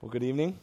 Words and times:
Well, 0.00 0.10
good 0.10 0.24
evening. 0.24 0.58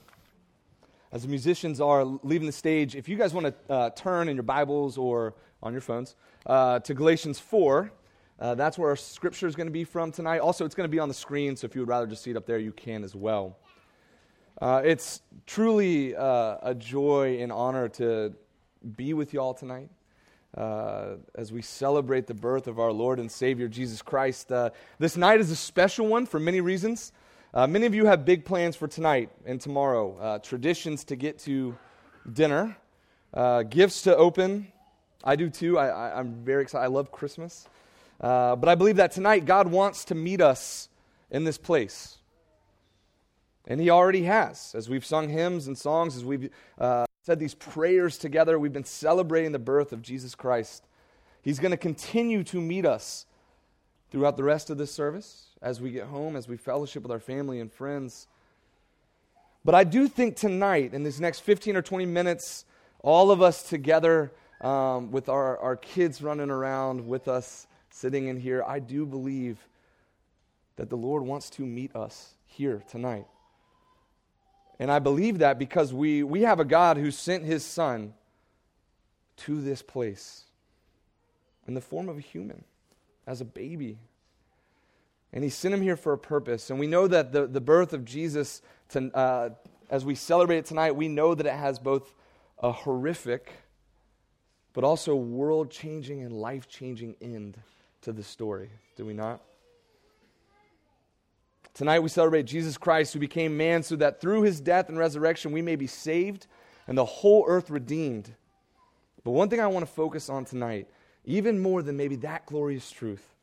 As 1.11 1.23
the 1.23 1.27
musicians 1.27 1.81
are 1.81 2.03
leaving 2.05 2.45
the 2.45 2.51
stage, 2.51 2.95
if 2.95 3.09
you 3.09 3.17
guys 3.17 3.33
want 3.33 3.47
to 3.47 3.73
uh, 3.73 3.89
turn 3.91 4.29
in 4.29 4.35
your 4.35 4.43
Bibles 4.43 4.99
or 4.99 5.33
on 5.63 5.71
your 5.71 5.81
phones 5.81 6.15
uh, 6.45 6.79
to 6.79 6.93
Galatians 6.93 7.39
4, 7.39 7.91
uh, 8.39 8.55
that's 8.55 8.77
where 8.77 8.89
our 8.89 8.95
scripture 8.95 9.47
is 9.47 9.55
going 9.55 9.65
to 9.65 9.71
be 9.71 9.83
from 9.83 10.11
tonight. 10.11 10.39
Also, 10.39 10.63
it's 10.63 10.75
going 10.75 10.87
to 10.87 10.91
be 10.91 10.99
on 10.99 11.07
the 11.07 11.13
screen, 11.13 11.55
so 11.55 11.65
if 11.65 11.73
you 11.73 11.81
would 11.81 11.87
rather 11.87 12.05
just 12.05 12.23
see 12.23 12.29
it 12.29 12.37
up 12.37 12.45
there, 12.45 12.59
you 12.59 12.71
can 12.71 13.03
as 13.03 13.15
well. 13.15 13.57
Uh, 14.61 14.81
it's 14.83 15.21
truly 15.47 16.15
uh, 16.15 16.57
a 16.61 16.75
joy 16.75 17.39
and 17.39 17.51
honor 17.51 17.87
to 17.89 18.33
be 18.95 19.13
with 19.13 19.33
you 19.33 19.39
all 19.39 19.55
tonight. 19.55 19.89
Uh, 20.55 21.15
as 21.35 21.51
we 21.51 21.61
celebrate 21.61 22.27
the 22.27 22.33
birth 22.33 22.67
of 22.67 22.79
our 22.79 22.91
Lord 22.91 23.17
and 23.19 23.31
Savior 23.31 23.69
Jesus 23.69 24.01
Christ. 24.01 24.51
this 24.99 25.15
night 25.17 25.39
is 25.39 25.49
a 25.49 25.55
special 25.55 26.07
one 26.07 26.25
for 26.25 26.39
many 26.39 26.61
reasons. 26.61 27.13
Uh, 27.53 27.67
many 27.67 27.85
of 27.85 27.93
you 27.93 28.05
have 28.05 28.23
big 28.23 28.45
plans 28.45 28.77
for 28.77 28.87
tonight 28.87 29.29
and 29.45 29.59
tomorrow, 29.59 30.17
uh, 30.19 30.39
traditions 30.39 31.03
to 31.03 31.17
get 31.17 31.37
to 31.37 31.77
dinner, 32.31 32.77
uh, 33.33 33.63
gifts 33.63 34.03
to 34.03 34.15
open. 34.15 34.71
I 35.21 35.35
do 35.35 35.49
too. 35.49 35.77
I, 35.77 36.17
am 36.17 36.45
very 36.45 36.61
excited. 36.61 36.85
I 36.85 36.87
love 36.87 37.11
Christmas. 37.11 37.67
Uh, 38.21 38.55
but 38.55 38.69
I 38.69 38.75
believe 38.75 38.95
that 38.95 39.11
tonight 39.11 39.43
God 39.43 39.67
wants 39.67 40.05
to 40.05 40.15
meet 40.15 40.39
us 40.39 40.87
in 41.29 41.43
this 41.43 41.57
place. 41.57 42.19
And 43.67 43.81
He 43.81 43.89
already 43.89 44.23
has. 44.23 44.73
As 44.73 44.87
we've 44.87 45.05
sung 45.05 45.27
hymns 45.27 45.67
and 45.67 45.77
songs, 45.77 46.15
as 46.15 46.23
we've 46.23 46.49
uh, 46.79 47.05
said 47.23 47.37
these 47.37 47.53
prayers 47.53 48.17
together, 48.17 48.57
we've 48.57 48.71
been 48.71 48.85
celebrating 48.85 49.51
the 49.51 49.59
birth 49.59 49.91
of 49.91 50.01
Jesus 50.01 50.35
Christ. 50.35 50.87
He's 51.41 51.59
going 51.59 51.71
to 51.71 51.77
continue 51.77 52.45
to 52.45 52.61
meet 52.61 52.85
us 52.85 53.25
throughout 54.09 54.37
the 54.37 54.43
rest 54.45 54.69
of 54.69 54.77
this 54.77 54.93
service 54.93 55.50
as 55.61 55.79
we 55.79 55.91
get 55.91 56.05
home, 56.07 56.35
as 56.35 56.47
we 56.47 56.57
fellowship 56.57 57.03
with 57.03 57.11
our 57.11 57.19
family 57.19 57.59
and 57.59 57.71
friends. 57.71 58.27
But 59.63 59.75
I 59.75 59.83
do 59.83 60.07
think 60.07 60.35
tonight, 60.35 60.93
in 60.93 61.03
these 61.03 61.21
next 61.21 61.41
15 61.41 61.75
or 61.75 61.81
20 61.81 62.05
minutes, 62.05 62.65
all 63.03 63.31
of 63.31 63.41
us 63.41 63.63
together 63.63 64.31
um, 64.61 65.11
with 65.11 65.29
our, 65.29 65.57
our 65.59 65.75
kids 65.75 66.21
running 66.21 66.49
around 66.49 67.07
with 67.07 67.27
us 67.27 67.67
sitting 67.89 68.27
in 68.27 68.37
here, 68.37 68.63
I 68.65 68.79
do 68.79 69.05
believe 69.05 69.57
that 70.77 70.89
the 70.89 70.97
Lord 70.97 71.23
wants 71.23 71.49
to 71.51 71.63
meet 71.63 71.95
us 71.95 72.33
here 72.45 72.81
tonight. 72.89 73.27
And 74.79 74.91
I 74.91 74.97
believe 74.97 75.39
that 75.39 75.59
because 75.59 75.93
we, 75.93 76.23
we 76.23 76.41
have 76.41 76.59
a 76.59 76.65
God 76.65 76.97
who 76.97 77.11
sent 77.11 77.43
his 77.43 77.63
son 77.63 78.13
to 79.37 79.61
this 79.61 79.81
place 79.83 80.45
in 81.67 81.75
the 81.75 81.81
form 81.81 82.09
of 82.09 82.17
a 82.17 82.21
human, 82.21 82.63
as 83.27 83.41
a 83.41 83.45
baby, 83.45 83.99
and 85.33 85.43
he 85.43 85.49
sent 85.49 85.73
him 85.73 85.81
here 85.81 85.95
for 85.95 86.13
a 86.13 86.17
purpose. 86.17 86.69
And 86.69 86.79
we 86.79 86.87
know 86.87 87.07
that 87.07 87.31
the, 87.31 87.47
the 87.47 87.61
birth 87.61 87.93
of 87.93 88.03
Jesus, 88.05 88.61
to, 88.89 89.09
uh, 89.15 89.49
as 89.89 90.03
we 90.03 90.15
celebrate 90.15 90.57
it 90.57 90.65
tonight, 90.65 90.95
we 90.95 91.07
know 91.07 91.33
that 91.35 91.45
it 91.45 91.53
has 91.53 91.79
both 91.79 92.13
a 92.59 92.71
horrific, 92.71 93.51
but 94.73 94.83
also 94.83 95.15
world 95.15 95.71
changing 95.71 96.21
and 96.21 96.33
life 96.33 96.67
changing 96.67 97.15
end 97.21 97.57
to 98.01 98.11
the 98.11 98.23
story. 98.23 98.69
Do 98.95 99.05
we 99.05 99.13
not? 99.13 99.41
Tonight 101.73 101.99
we 101.99 102.09
celebrate 102.09 102.43
Jesus 102.43 102.77
Christ 102.77 103.13
who 103.13 103.19
became 103.19 103.55
man 103.55 103.81
so 103.81 103.95
that 103.95 104.19
through 104.19 104.41
his 104.41 104.59
death 104.59 104.89
and 104.89 104.97
resurrection 104.97 105.53
we 105.53 105.61
may 105.61 105.77
be 105.77 105.87
saved 105.87 106.47
and 106.87 106.97
the 106.97 107.05
whole 107.05 107.45
earth 107.47 107.69
redeemed. 107.69 108.33
But 109.23 109.31
one 109.31 109.49
thing 109.49 109.61
I 109.61 109.67
want 109.67 109.85
to 109.85 109.91
focus 109.91 110.29
on 110.29 110.43
tonight, 110.43 110.89
even 111.23 111.59
more 111.59 111.81
than 111.81 111.95
maybe 111.95 112.17
that 112.17 112.45
glorious 112.45 112.91
truth, 112.91 113.35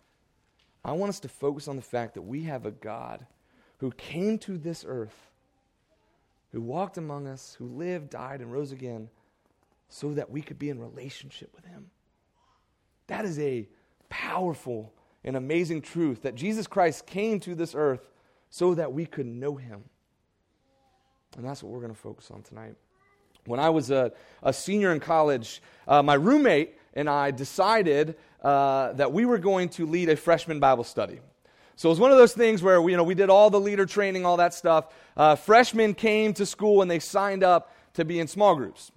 I 0.88 0.92
want 0.92 1.10
us 1.10 1.20
to 1.20 1.28
focus 1.28 1.68
on 1.68 1.76
the 1.76 1.82
fact 1.82 2.14
that 2.14 2.22
we 2.22 2.44
have 2.44 2.64
a 2.64 2.70
God 2.70 3.26
who 3.76 3.90
came 3.92 4.38
to 4.38 4.56
this 4.56 4.86
earth, 4.88 5.30
who 6.50 6.62
walked 6.62 6.96
among 6.96 7.26
us, 7.26 7.54
who 7.58 7.66
lived, 7.66 8.08
died, 8.08 8.40
and 8.40 8.50
rose 8.50 8.72
again, 8.72 9.10
so 9.90 10.14
that 10.14 10.30
we 10.30 10.40
could 10.40 10.58
be 10.58 10.70
in 10.70 10.80
relationship 10.80 11.54
with 11.54 11.66
Him. 11.66 11.90
That 13.06 13.26
is 13.26 13.38
a 13.38 13.68
powerful 14.08 14.94
and 15.24 15.36
amazing 15.36 15.82
truth 15.82 16.22
that 16.22 16.34
Jesus 16.34 16.66
Christ 16.66 17.04
came 17.04 17.38
to 17.40 17.54
this 17.54 17.74
earth 17.74 18.08
so 18.48 18.74
that 18.74 18.90
we 18.90 19.04
could 19.04 19.26
know 19.26 19.56
Him. 19.56 19.84
And 21.36 21.44
that's 21.44 21.62
what 21.62 21.70
we're 21.70 21.80
going 21.80 21.94
to 21.94 22.00
focus 22.00 22.30
on 22.30 22.40
tonight. 22.40 22.76
When 23.44 23.60
I 23.60 23.68
was 23.68 23.90
a, 23.90 24.12
a 24.42 24.54
senior 24.54 24.92
in 24.92 25.00
college, 25.00 25.60
uh, 25.86 26.02
my 26.02 26.14
roommate 26.14 26.77
and 26.98 27.08
I 27.08 27.30
decided 27.30 28.16
uh, 28.42 28.92
that 28.94 29.12
we 29.12 29.24
were 29.24 29.38
going 29.38 29.68
to 29.70 29.86
lead 29.86 30.08
a 30.08 30.16
freshman 30.16 30.58
Bible 30.58 30.82
study. 30.82 31.20
So 31.76 31.88
it 31.88 31.92
was 31.92 32.00
one 32.00 32.10
of 32.10 32.18
those 32.18 32.32
things 32.32 32.60
where 32.60 32.82
we, 32.82 32.90
you 32.90 32.96
know, 32.96 33.04
we 33.04 33.14
did 33.14 33.30
all 33.30 33.50
the 33.50 33.60
leader 33.60 33.86
training, 33.86 34.26
all 34.26 34.38
that 34.38 34.52
stuff. 34.52 34.92
Uh, 35.16 35.36
freshmen 35.36 35.94
came 35.94 36.34
to 36.34 36.44
school 36.44 36.82
and 36.82 36.90
they 36.90 36.98
signed 36.98 37.44
up 37.44 37.72
to 37.94 38.04
be 38.04 38.18
in 38.18 38.26
small 38.26 38.56
groups. 38.56 38.90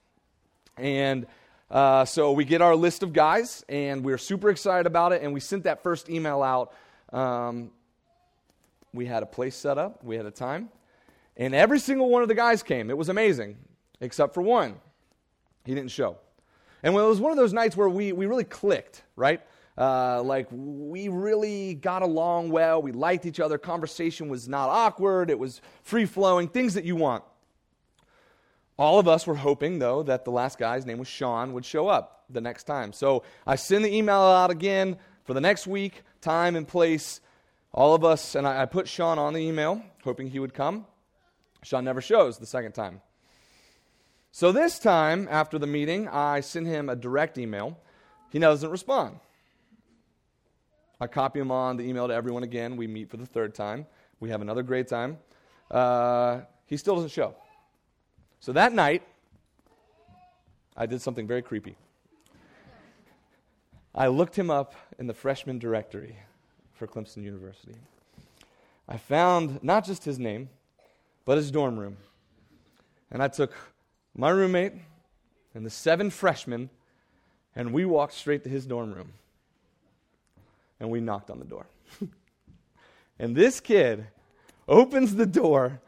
And 0.77 1.27
uh, 1.69 2.05
so 2.05 2.31
we 2.31 2.43
get 2.43 2.63
our 2.63 2.75
list 2.75 3.03
of 3.03 3.13
guys, 3.13 3.63
and 3.69 4.03
we 4.03 4.13
are 4.13 4.17
super 4.17 4.49
excited 4.49 4.87
about 4.87 5.11
it. 5.11 5.21
And 5.21 5.31
we 5.31 5.39
sent 5.39 5.65
that 5.65 5.83
first 5.83 6.09
email 6.09 6.41
out. 6.41 6.73
Um, 7.13 7.69
we 8.93 9.05
had 9.05 9.21
a 9.21 9.27
place 9.27 9.55
set 9.55 9.77
up, 9.77 10.03
we 10.03 10.15
had 10.15 10.25
a 10.25 10.31
time, 10.31 10.69
and 11.37 11.53
every 11.53 11.77
single 11.77 12.09
one 12.09 12.23
of 12.23 12.29
the 12.29 12.35
guys 12.35 12.63
came. 12.63 12.89
It 12.89 12.97
was 12.97 13.09
amazing, 13.09 13.57
except 13.99 14.33
for 14.33 14.41
one. 14.41 14.79
He 15.65 15.75
didn't 15.75 15.91
show. 15.91 16.17
And 16.83 16.95
it 16.95 16.97
was 16.97 17.19
one 17.19 17.31
of 17.31 17.37
those 17.37 17.53
nights 17.53 17.77
where 17.77 17.89
we, 17.89 18.11
we 18.11 18.25
really 18.25 18.43
clicked, 18.43 19.03
right? 19.15 19.41
Uh, 19.77 20.21
like 20.23 20.47
we 20.51 21.07
really 21.07 21.75
got 21.75 22.01
along 22.01 22.49
well. 22.49 22.81
We 22.81 22.91
liked 22.91 23.25
each 23.25 23.39
other. 23.39 23.57
Conversation 23.57 24.29
was 24.29 24.47
not 24.47 24.69
awkward. 24.69 25.29
It 25.29 25.39
was 25.39 25.61
free 25.83 26.05
flowing, 26.05 26.47
things 26.47 26.73
that 26.73 26.83
you 26.83 26.95
want. 26.95 27.23
All 28.77 28.99
of 28.99 29.07
us 29.07 29.27
were 29.27 29.35
hoping, 29.35 29.79
though, 29.79 30.03
that 30.03 30.25
the 30.25 30.31
last 30.31 30.57
guy's 30.57 30.85
name 30.85 30.97
was 30.97 31.07
Sean 31.07 31.53
would 31.53 31.65
show 31.65 31.87
up 31.87 32.25
the 32.29 32.41
next 32.41 32.63
time. 32.63 32.93
So 32.93 33.23
I 33.45 33.55
send 33.55 33.85
the 33.85 33.95
email 33.95 34.15
out 34.15 34.49
again 34.49 34.97
for 35.23 35.33
the 35.33 35.41
next 35.41 35.67
week, 35.67 36.03
time 36.19 36.55
and 36.55 36.67
place. 36.67 37.21
All 37.73 37.93
of 37.93 38.03
us, 38.03 38.35
and 38.35 38.47
I, 38.47 38.63
I 38.63 38.65
put 38.65 38.87
Sean 38.87 39.19
on 39.19 39.33
the 39.33 39.39
email, 39.39 39.83
hoping 40.03 40.29
he 40.29 40.39
would 40.39 40.53
come. 40.53 40.85
Sean 41.63 41.85
never 41.85 42.01
shows 42.01 42.37
the 42.37 42.45
second 42.45 42.73
time. 42.73 43.01
So 44.31 44.51
this 44.51 44.79
time, 44.79 45.27
after 45.29 45.59
the 45.59 45.67
meeting, 45.67 46.07
I 46.07 46.39
sent 46.39 46.65
him 46.65 46.89
a 46.89 46.95
direct 46.95 47.37
email. 47.37 47.77
He 48.29 48.39
doesn't 48.39 48.69
respond. 48.69 49.19
I 51.01 51.07
copy 51.07 51.39
him 51.39 51.51
on 51.51 51.77
the 51.77 51.83
email 51.83 52.07
to 52.07 52.13
everyone 52.13 52.43
again. 52.43 52.77
We 52.77 52.87
meet 52.87 53.09
for 53.09 53.17
the 53.17 53.25
third 53.25 53.53
time. 53.53 53.85
We 54.19 54.29
have 54.29 54.41
another 54.41 54.63
great 54.63 54.87
time. 54.87 55.17
Uh, 55.69 56.41
he 56.65 56.77
still 56.77 56.95
doesn't 56.95 57.11
show. 57.11 57.35
So 58.39 58.53
that 58.53 58.71
night, 58.71 59.03
I 60.77 60.85
did 60.85 61.01
something 61.01 61.27
very 61.27 61.41
creepy. 61.41 61.75
I 63.93 64.07
looked 64.07 64.37
him 64.37 64.49
up 64.49 64.75
in 64.97 65.07
the 65.07 65.13
freshman 65.13 65.59
directory 65.59 66.15
for 66.73 66.87
Clemson 66.87 67.23
University. 67.23 67.75
I 68.87 68.97
found 68.97 69.61
not 69.61 69.85
just 69.85 70.05
his 70.05 70.17
name, 70.17 70.49
but 71.25 71.37
his 71.37 71.51
dorm 71.51 71.77
room. 71.77 71.97
And 73.11 73.21
I 73.21 73.27
took 73.27 73.53
my 74.15 74.29
roommate 74.29 74.73
and 75.53 75.65
the 75.65 75.69
seven 75.69 76.09
freshmen, 76.09 76.69
and 77.55 77.73
we 77.73 77.85
walked 77.85 78.13
straight 78.13 78.43
to 78.43 78.49
his 78.49 78.65
dorm 78.65 78.93
room. 78.93 79.13
And 80.79 80.89
we 80.89 80.99
knocked 80.99 81.29
on 81.29 81.39
the 81.39 81.45
door. 81.45 81.67
and 83.19 83.35
this 83.35 83.59
kid 83.59 84.07
opens 84.67 85.15
the 85.15 85.25
door, 85.25 85.79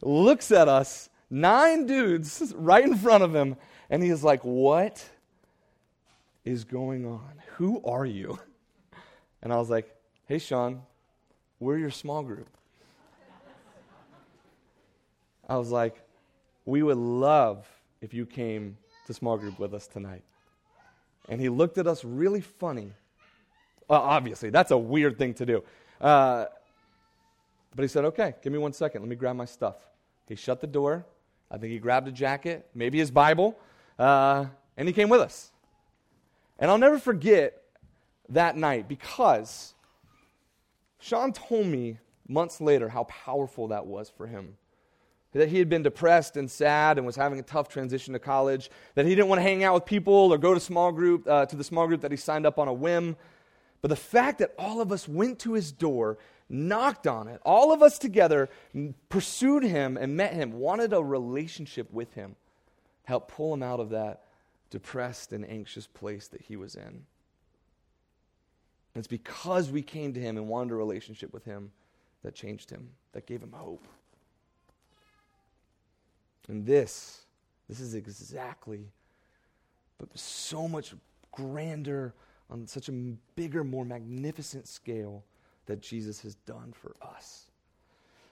looks 0.00 0.50
at 0.50 0.68
us, 0.68 1.10
nine 1.28 1.86
dudes 1.86 2.52
right 2.56 2.84
in 2.84 2.96
front 2.96 3.22
of 3.22 3.34
him, 3.34 3.56
and 3.90 4.02
he 4.02 4.08
is 4.08 4.24
like, 4.24 4.42
What 4.44 5.04
is 6.44 6.64
going 6.64 7.06
on? 7.06 7.32
Who 7.56 7.82
are 7.84 8.06
you? 8.06 8.38
And 9.42 9.52
I 9.52 9.56
was 9.56 9.68
like, 9.68 9.94
Hey, 10.26 10.38
Sean, 10.38 10.80
we're 11.60 11.76
your 11.76 11.90
small 11.90 12.22
group. 12.22 12.48
I 15.46 15.58
was 15.58 15.70
like, 15.70 16.03
we 16.64 16.82
would 16.82 16.96
love 16.96 17.66
if 18.00 18.14
you 18.14 18.26
came 18.26 18.76
to 19.06 19.14
small 19.14 19.36
group 19.36 19.58
with 19.58 19.74
us 19.74 19.86
tonight. 19.86 20.22
And 21.28 21.40
he 21.40 21.48
looked 21.48 21.78
at 21.78 21.86
us 21.86 22.04
really 22.04 22.40
funny. 22.40 22.92
Well, 23.88 24.00
obviously, 24.00 24.50
that's 24.50 24.70
a 24.70 24.78
weird 24.78 25.18
thing 25.18 25.34
to 25.34 25.46
do. 25.46 25.64
Uh, 26.00 26.46
but 27.74 27.82
he 27.82 27.88
said, 27.88 28.04
okay, 28.06 28.34
give 28.42 28.52
me 28.52 28.58
one 28.58 28.72
second. 28.72 29.02
Let 29.02 29.08
me 29.08 29.16
grab 29.16 29.36
my 29.36 29.44
stuff. 29.44 29.76
He 30.28 30.36
shut 30.36 30.60
the 30.60 30.66
door. 30.66 31.04
I 31.50 31.58
think 31.58 31.72
he 31.72 31.78
grabbed 31.78 32.08
a 32.08 32.12
jacket, 32.12 32.66
maybe 32.74 32.98
his 32.98 33.10
Bible, 33.10 33.56
uh, 33.98 34.46
and 34.76 34.88
he 34.88 34.94
came 34.94 35.08
with 35.08 35.20
us. 35.20 35.52
And 36.58 36.70
I'll 36.70 36.78
never 36.78 36.98
forget 36.98 37.62
that 38.30 38.56
night 38.56 38.88
because 38.88 39.74
Sean 40.98 41.32
told 41.32 41.66
me 41.66 41.98
months 42.26 42.60
later 42.60 42.88
how 42.88 43.04
powerful 43.04 43.68
that 43.68 43.86
was 43.86 44.08
for 44.08 44.26
him 44.26 44.56
that 45.38 45.48
he 45.48 45.58
had 45.58 45.68
been 45.68 45.82
depressed 45.82 46.36
and 46.36 46.50
sad 46.50 46.96
and 46.96 47.06
was 47.06 47.16
having 47.16 47.38
a 47.38 47.42
tough 47.42 47.68
transition 47.68 48.12
to 48.12 48.18
college, 48.18 48.70
that 48.94 49.04
he 49.04 49.14
didn't 49.14 49.28
want 49.28 49.38
to 49.38 49.42
hang 49.42 49.64
out 49.64 49.74
with 49.74 49.84
people 49.84 50.32
or 50.32 50.38
go 50.38 50.54
to 50.54 50.60
small 50.60 50.92
group 50.92 51.28
uh, 51.28 51.46
to 51.46 51.56
the 51.56 51.64
small 51.64 51.86
group 51.86 52.00
that 52.00 52.10
he 52.10 52.16
signed 52.16 52.46
up 52.46 52.58
on 52.58 52.68
a 52.68 52.72
whim. 52.72 53.16
But 53.82 53.88
the 53.88 53.96
fact 53.96 54.38
that 54.38 54.54
all 54.58 54.80
of 54.80 54.92
us 54.92 55.08
went 55.08 55.40
to 55.40 55.52
his 55.52 55.72
door, 55.72 56.18
knocked 56.48 57.06
on 57.06 57.28
it. 57.28 57.40
All 57.44 57.72
of 57.72 57.82
us 57.82 57.98
together 57.98 58.48
pursued 59.08 59.64
him 59.64 59.96
and 59.96 60.16
met 60.16 60.32
him, 60.32 60.52
wanted 60.52 60.92
a 60.92 61.02
relationship 61.02 61.92
with 61.92 62.14
him, 62.14 62.36
helped 63.04 63.28
pull 63.28 63.52
him 63.52 63.62
out 63.62 63.80
of 63.80 63.90
that 63.90 64.22
depressed 64.70 65.32
and 65.32 65.48
anxious 65.48 65.86
place 65.86 66.28
that 66.28 66.42
he 66.42 66.56
was 66.56 66.74
in. 66.74 67.04
It's 68.94 69.08
because 69.08 69.70
we 69.70 69.82
came 69.82 70.14
to 70.14 70.20
him 70.20 70.36
and 70.36 70.48
wanted 70.48 70.72
a 70.72 70.76
relationship 70.76 71.32
with 71.32 71.44
him 71.44 71.72
that 72.22 72.34
changed 72.34 72.70
him, 72.70 72.90
that 73.12 73.26
gave 73.26 73.42
him 73.42 73.52
hope. 73.52 73.86
And 76.48 76.66
this, 76.66 77.22
this 77.68 77.80
is 77.80 77.94
exactly, 77.94 78.90
but 79.98 80.08
so 80.18 80.68
much 80.68 80.94
grander, 81.32 82.14
on 82.50 82.66
such 82.66 82.88
a 82.88 82.92
bigger, 83.36 83.64
more 83.64 83.84
magnificent 83.84 84.68
scale 84.68 85.24
that 85.66 85.80
Jesus 85.80 86.20
has 86.20 86.34
done 86.34 86.72
for 86.72 86.94
us. 87.02 87.46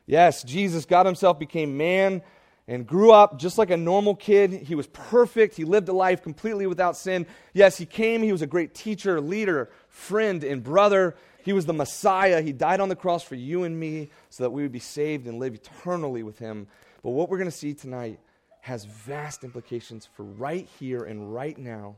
Yes, 0.06 0.42
Jesus, 0.42 0.84
God 0.84 1.06
Himself, 1.06 1.38
became 1.38 1.76
man 1.76 2.22
and 2.68 2.86
grew 2.86 3.10
up 3.10 3.38
just 3.38 3.58
like 3.58 3.70
a 3.70 3.76
normal 3.76 4.14
kid. 4.14 4.52
He 4.52 4.74
was 4.74 4.86
perfect. 4.88 5.56
He 5.56 5.64
lived 5.64 5.88
a 5.88 5.92
life 5.92 6.22
completely 6.22 6.66
without 6.66 6.96
sin. 6.96 7.26
Yes, 7.52 7.78
He 7.78 7.86
came. 7.86 8.22
He 8.22 8.32
was 8.32 8.42
a 8.42 8.46
great 8.46 8.74
teacher, 8.74 9.20
leader, 9.20 9.70
friend, 9.88 10.44
and 10.44 10.62
brother. 10.62 11.16
He 11.44 11.52
was 11.52 11.66
the 11.66 11.72
Messiah. 11.72 12.40
He 12.40 12.52
died 12.52 12.80
on 12.80 12.88
the 12.88 12.96
cross 12.96 13.22
for 13.22 13.34
you 13.34 13.64
and 13.64 13.78
me 13.78 14.10
so 14.30 14.44
that 14.44 14.50
we 14.50 14.62
would 14.62 14.72
be 14.72 14.78
saved 14.78 15.26
and 15.26 15.38
live 15.38 15.54
eternally 15.54 16.22
with 16.22 16.38
Him. 16.38 16.68
But 17.02 17.10
what 17.10 17.28
we're 17.28 17.38
going 17.38 17.50
to 17.50 17.56
see 17.56 17.74
tonight 17.74 18.20
has 18.60 18.84
vast 18.84 19.42
implications 19.42 20.06
for 20.06 20.22
right 20.22 20.68
here 20.78 21.02
and 21.02 21.34
right 21.34 21.58
now. 21.58 21.96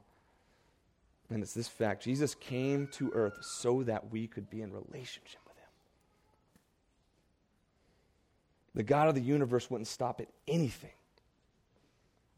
And 1.30 1.42
it's 1.42 1.52
this 1.52 1.68
fact 1.68 2.02
Jesus 2.02 2.34
came 2.34 2.88
to 2.92 3.10
earth 3.14 3.38
so 3.42 3.82
that 3.82 4.10
we 4.10 4.26
could 4.26 4.48
be 4.50 4.62
in 4.62 4.72
relationship 4.72 5.40
with 5.46 5.56
Him. 5.56 5.68
The 8.74 8.82
God 8.82 9.08
of 9.08 9.14
the 9.14 9.20
universe 9.20 9.70
wouldn't 9.70 9.88
stop 9.88 10.20
at 10.20 10.28
anything, 10.48 10.92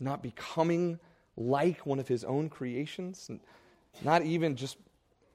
not 0.01 0.23
becoming 0.23 0.99
like 1.37 1.87
one 1.87 2.01
of 2.01 2.09
His 2.09 2.25
own 2.25 2.49
creations, 2.49 3.31
not 4.03 4.23
even 4.23 4.57
just 4.57 4.77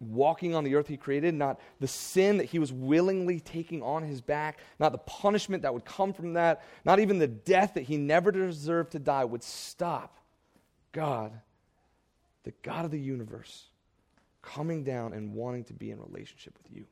walking 0.01 0.55
on 0.55 0.63
the 0.63 0.75
earth 0.75 0.87
he 0.87 0.97
created, 0.97 1.35
not 1.35 1.59
the 1.79 1.87
sin 1.87 2.37
that 2.37 2.45
he 2.45 2.59
was 2.59 2.73
willingly 2.73 3.39
taking 3.39 3.83
on 3.83 4.03
his 4.03 4.19
back, 4.19 4.59
not 4.79 4.91
the 4.91 4.97
punishment 4.97 5.61
that 5.61 5.73
would 5.73 5.85
come 5.85 6.11
from 6.11 6.33
that, 6.33 6.63
not 6.83 6.99
even 6.99 7.19
the 7.19 7.27
death 7.27 7.75
that 7.75 7.83
he 7.83 7.97
never 7.97 8.31
deserved 8.31 8.91
to 8.93 8.99
die 8.99 9.23
would 9.23 9.43
stop 9.43 10.17
God, 10.91 11.31
the 12.43 12.53
God 12.63 12.85
of 12.85 12.91
the 12.91 12.99
universe, 12.99 13.65
coming 14.41 14.83
down 14.83 15.13
and 15.13 15.33
wanting 15.33 15.63
to 15.65 15.73
be 15.73 15.91
in 15.91 15.99
relationship 15.99 16.57
with 16.63 16.75
you. 16.75 16.85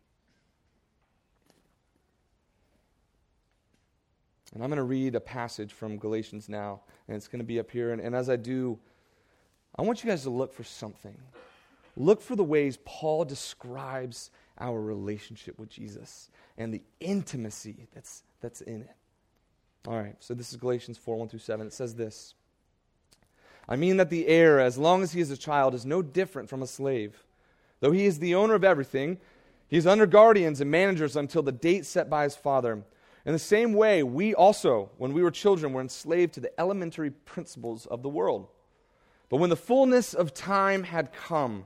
And 4.53 4.63
I'm 4.63 4.69
going 4.69 4.77
to 4.77 4.83
read 4.83 5.15
a 5.15 5.19
passage 5.19 5.73
from 5.73 5.97
Galatians 5.97 6.49
now, 6.49 6.81
and 7.07 7.15
it's 7.15 7.27
going 7.27 7.39
to 7.39 7.45
be 7.45 7.59
up 7.59 7.69
here. 7.69 7.91
And, 7.91 8.01
and 8.01 8.15
as 8.15 8.29
I 8.29 8.35
do, 8.35 8.79
I 9.75 9.83
want 9.83 10.03
you 10.03 10.09
guys 10.09 10.23
to 10.23 10.29
look 10.29 10.53
for 10.53 10.63
something 10.63 11.17
Look 11.99 12.21
for 12.21 12.37
the 12.37 12.43
ways 12.45 12.79
Paul 12.85 13.25
describes 13.25 14.31
our 14.57 14.81
relationship 14.81 15.59
with 15.59 15.69
Jesus 15.69 16.31
and 16.57 16.73
the 16.73 16.81
intimacy 17.01 17.87
that's, 17.93 18.23
that's 18.41 18.61
in 18.61 18.81
it. 18.81 18.95
All 19.85 19.97
right, 19.97 20.15
so 20.19 20.33
this 20.33 20.51
is 20.51 20.57
Galatians 20.57 20.97
4 20.97 21.17
1 21.17 21.27
through 21.27 21.39
7. 21.39 21.67
It 21.67 21.73
says 21.73 21.95
this 21.95 22.33
I 23.67 23.75
mean 23.75 23.97
that 23.97 24.09
the 24.09 24.27
heir, 24.27 24.59
as 24.61 24.77
long 24.77 25.03
as 25.03 25.11
he 25.11 25.19
is 25.19 25.29
a 25.29 25.37
child, 25.37 25.75
is 25.75 25.85
no 25.85 26.01
different 26.01 26.49
from 26.49 26.63
a 26.63 26.67
slave. 26.67 27.21
Though 27.81 27.91
he 27.91 28.05
is 28.05 28.19
the 28.19 28.33
owner 28.33 28.55
of 28.55 28.63
everything, 28.63 29.17
he 29.67 29.75
is 29.75 29.85
under 29.85 30.05
guardians 30.05 30.61
and 30.61 30.71
managers 30.71 31.17
until 31.17 31.43
the 31.43 31.51
date 31.51 31.85
set 31.85 32.09
by 32.09 32.23
his 32.23 32.35
father. 32.35 32.81
In 33.25 33.33
the 33.33 33.39
same 33.39 33.73
way, 33.73 34.03
we 34.03 34.33
also, 34.33 34.89
when 34.97 35.11
we 35.11 35.21
were 35.21 35.31
children, 35.31 35.73
were 35.73 35.81
enslaved 35.81 36.33
to 36.35 36.39
the 36.39 36.57
elementary 36.59 37.11
principles 37.11 37.85
of 37.85 38.03
the 38.03 38.09
world. 38.09 38.47
But 39.29 39.37
when 39.37 39.49
the 39.49 39.57
fullness 39.57 40.13
of 40.13 40.33
time 40.33 40.83
had 40.83 41.13
come, 41.13 41.65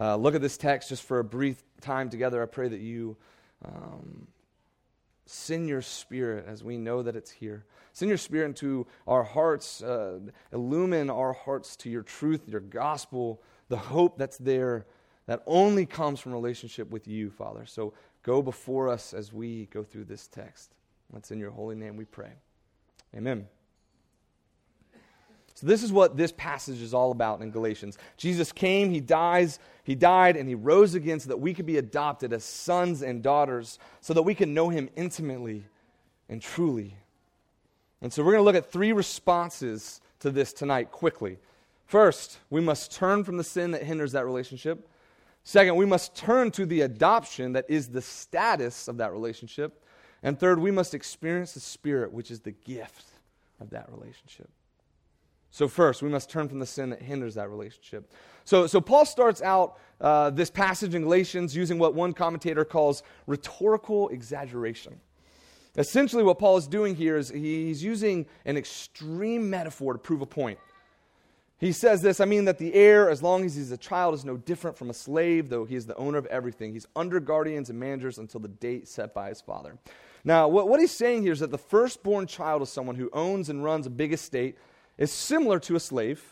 uh, 0.00 0.16
look 0.16 0.34
at 0.34 0.40
this 0.40 0.56
text 0.56 0.88
just 0.88 1.02
for 1.02 1.18
a 1.18 1.24
brief 1.24 1.62
time 1.80 2.08
together, 2.08 2.42
I 2.42 2.46
pray 2.46 2.68
that 2.68 2.80
you 2.80 3.16
um, 3.64 4.26
send 5.26 5.68
your 5.68 5.82
spirit 5.82 6.46
as 6.48 6.64
we 6.64 6.78
know 6.78 7.02
that 7.02 7.14
it's 7.16 7.30
here. 7.30 7.64
Send 7.92 8.08
your 8.08 8.18
spirit 8.18 8.46
into 8.46 8.86
our 9.06 9.22
hearts, 9.22 9.82
uh, 9.82 10.20
illumine 10.52 11.10
our 11.10 11.32
hearts 11.32 11.76
to 11.76 11.90
your 11.90 12.02
truth, 12.02 12.48
your 12.48 12.60
gospel, 12.60 13.42
the 13.68 13.76
hope 13.76 14.16
that's 14.16 14.38
there 14.38 14.86
that 15.26 15.42
only 15.46 15.86
comes 15.86 16.18
from 16.18 16.32
relationship 16.32 16.90
with 16.90 17.06
you, 17.06 17.30
Father. 17.30 17.64
So 17.66 17.92
go 18.22 18.42
before 18.42 18.88
us 18.88 19.14
as 19.14 19.32
we 19.32 19.66
go 19.66 19.84
through 19.84 20.04
this 20.04 20.26
text. 20.26 20.74
That's 21.12 21.30
in 21.30 21.38
your 21.38 21.50
holy 21.50 21.76
name 21.76 21.96
we 21.96 22.04
pray. 22.04 22.32
Amen. 23.14 23.46
So 25.54 25.66
this 25.66 25.82
is 25.82 25.92
what 25.92 26.16
this 26.16 26.32
passage 26.32 26.80
is 26.80 26.94
all 26.94 27.10
about 27.10 27.42
in 27.42 27.50
Galatians. 27.50 27.98
Jesus 28.16 28.50
came, 28.50 28.90
he 28.90 29.00
dies, 29.00 29.58
he 29.84 29.94
died 29.94 30.36
and 30.36 30.48
he 30.48 30.54
rose 30.54 30.94
again 30.94 31.20
so 31.20 31.28
that 31.28 31.40
we 31.40 31.52
could 31.52 31.66
be 31.66 31.76
adopted 31.76 32.32
as 32.32 32.44
sons 32.44 33.02
and 33.02 33.22
daughters, 33.22 33.78
so 34.00 34.14
that 34.14 34.22
we 34.22 34.34
can 34.34 34.54
know 34.54 34.68
him 34.68 34.88
intimately 34.96 35.64
and 36.28 36.40
truly. 36.40 36.96
And 38.00 38.12
so 38.12 38.22
we're 38.22 38.32
going 38.32 38.40
to 38.40 38.44
look 38.44 38.56
at 38.56 38.70
three 38.70 38.92
responses 38.92 40.00
to 40.20 40.30
this 40.30 40.52
tonight 40.52 40.90
quickly. 40.90 41.38
First, 41.86 42.38
we 42.48 42.60
must 42.60 42.92
turn 42.92 43.24
from 43.24 43.36
the 43.36 43.44
sin 43.44 43.72
that 43.72 43.82
hinders 43.82 44.12
that 44.12 44.24
relationship. 44.24 44.88
Second, 45.42 45.76
we 45.76 45.86
must 45.86 46.14
turn 46.14 46.50
to 46.52 46.64
the 46.64 46.82
adoption 46.82 47.52
that 47.54 47.66
is 47.68 47.88
the 47.88 48.02
status 48.02 48.88
of 48.88 48.98
that 48.98 49.12
relationship. 49.12 49.82
And 50.22 50.38
third, 50.38 50.60
we 50.60 50.70
must 50.70 50.94
experience 50.94 51.52
the 51.52 51.60
Spirit, 51.60 52.12
which 52.12 52.30
is 52.30 52.40
the 52.40 52.52
gift 52.52 53.06
of 53.58 53.70
that 53.70 53.90
relationship. 53.90 54.48
So, 55.50 55.66
first, 55.66 56.02
we 56.02 56.08
must 56.08 56.30
turn 56.30 56.48
from 56.48 56.60
the 56.60 56.66
sin 56.66 56.90
that 56.90 57.02
hinders 57.02 57.34
that 57.34 57.50
relationship. 57.50 58.12
So, 58.44 58.66
so 58.66 58.80
Paul 58.80 59.04
starts 59.04 59.42
out 59.42 59.78
uh, 60.00 60.30
this 60.30 60.50
passage 60.50 60.94
in 60.94 61.02
Galatians 61.02 61.54
using 61.56 61.78
what 61.78 61.94
one 61.94 62.12
commentator 62.12 62.64
calls 62.64 63.02
rhetorical 63.26 64.08
exaggeration. 64.10 65.00
Essentially, 65.76 66.22
what 66.22 66.38
Paul 66.38 66.56
is 66.56 66.66
doing 66.66 66.96
here 66.96 67.16
is 67.16 67.28
he's 67.30 67.82
using 67.82 68.26
an 68.44 68.56
extreme 68.56 69.50
metaphor 69.50 69.92
to 69.92 69.98
prove 69.98 70.20
a 70.20 70.26
point. 70.26 70.58
He 71.58 71.72
says 71.72 72.00
this 72.00 72.20
I 72.20 72.24
mean, 72.24 72.46
that 72.46 72.58
the 72.58 72.72
heir, 72.72 73.10
as 73.10 73.22
long 73.22 73.44
as 73.44 73.54
he's 73.54 73.70
a 73.70 73.76
child, 73.76 74.14
is 74.14 74.24
no 74.24 74.36
different 74.36 74.78
from 74.78 74.88
a 74.88 74.94
slave, 74.94 75.50
though 75.50 75.64
he 75.64 75.76
is 75.76 75.86
the 75.86 75.96
owner 75.96 76.18
of 76.18 76.26
everything. 76.26 76.72
He's 76.72 76.86
under 76.96 77.20
guardians 77.20 77.70
and 77.70 77.78
managers 77.78 78.18
until 78.18 78.40
the 78.40 78.48
date 78.48 78.88
set 78.88 79.14
by 79.14 79.28
his 79.28 79.40
father. 79.40 79.76
Now, 80.24 80.48
what, 80.48 80.68
what 80.68 80.80
he's 80.80 80.90
saying 80.90 81.22
here 81.22 81.32
is 81.32 81.40
that 81.40 81.50
the 81.50 81.58
firstborn 81.58 82.26
child 82.26 82.62
is 82.62 82.70
someone 82.70 82.96
who 82.96 83.10
owns 83.12 83.48
and 83.48 83.62
runs 83.62 83.86
a 83.86 83.90
big 83.90 84.12
estate 84.12 84.56
is 85.00 85.10
similar 85.10 85.58
to 85.58 85.74
a 85.74 85.80
slave. 85.80 86.22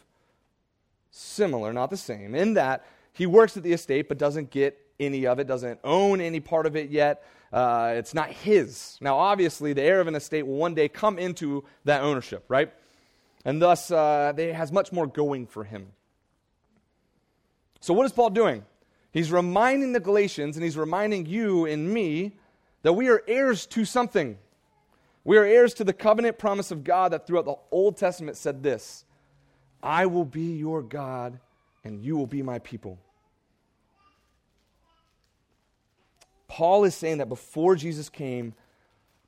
Similar, 1.10 1.72
not 1.72 1.90
the 1.90 1.96
same, 1.96 2.36
in 2.36 2.54
that 2.54 2.86
he 3.12 3.26
works 3.26 3.56
at 3.56 3.64
the 3.64 3.72
estate 3.72 4.08
but 4.08 4.18
doesn't 4.18 4.50
get 4.50 4.78
any 5.00 5.26
of 5.26 5.40
it, 5.40 5.48
doesn't 5.48 5.80
own 5.82 6.20
any 6.20 6.38
part 6.38 6.66
of 6.66 6.76
it 6.76 6.90
yet. 6.90 7.24
Uh, 7.52 7.94
it's 7.96 8.12
not 8.12 8.30
his. 8.30 8.98
Now, 9.00 9.16
obviously, 9.16 9.72
the 9.72 9.82
heir 9.82 10.00
of 10.00 10.06
an 10.06 10.14
estate 10.14 10.46
will 10.46 10.56
one 10.56 10.74
day 10.74 10.88
come 10.88 11.18
into 11.18 11.64
that 11.84 12.02
ownership, 12.02 12.44
right? 12.48 12.72
And 13.44 13.60
thus, 13.62 13.90
uh, 13.90 14.34
it 14.36 14.54
has 14.54 14.70
much 14.70 14.92
more 14.92 15.06
going 15.06 15.46
for 15.46 15.64
him. 15.64 15.88
So, 17.80 17.94
what 17.94 18.04
is 18.04 18.12
Paul 18.12 18.30
doing? 18.30 18.64
He's 19.12 19.32
reminding 19.32 19.92
the 19.92 20.00
Galatians 20.00 20.56
and 20.56 20.64
he's 20.64 20.76
reminding 20.76 21.24
you 21.24 21.64
and 21.64 21.90
me 21.90 22.36
that 22.82 22.92
we 22.92 23.08
are 23.08 23.22
heirs 23.26 23.66
to 23.68 23.86
something. 23.86 24.36
We 25.28 25.36
are 25.36 25.44
heirs 25.44 25.74
to 25.74 25.84
the 25.84 25.92
covenant 25.92 26.38
promise 26.38 26.70
of 26.70 26.84
God 26.84 27.12
that 27.12 27.26
throughout 27.26 27.44
the 27.44 27.56
Old 27.70 27.98
Testament 27.98 28.38
said 28.38 28.62
this 28.62 29.04
I 29.82 30.06
will 30.06 30.24
be 30.24 30.56
your 30.56 30.80
God, 30.80 31.38
and 31.84 32.02
you 32.02 32.16
will 32.16 32.26
be 32.26 32.40
my 32.40 32.60
people. 32.60 32.98
Paul 36.48 36.84
is 36.84 36.94
saying 36.94 37.18
that 37.18 37.28
before 37.28 37.76
Jesus 37.76 38.08
came, 38.08 38.54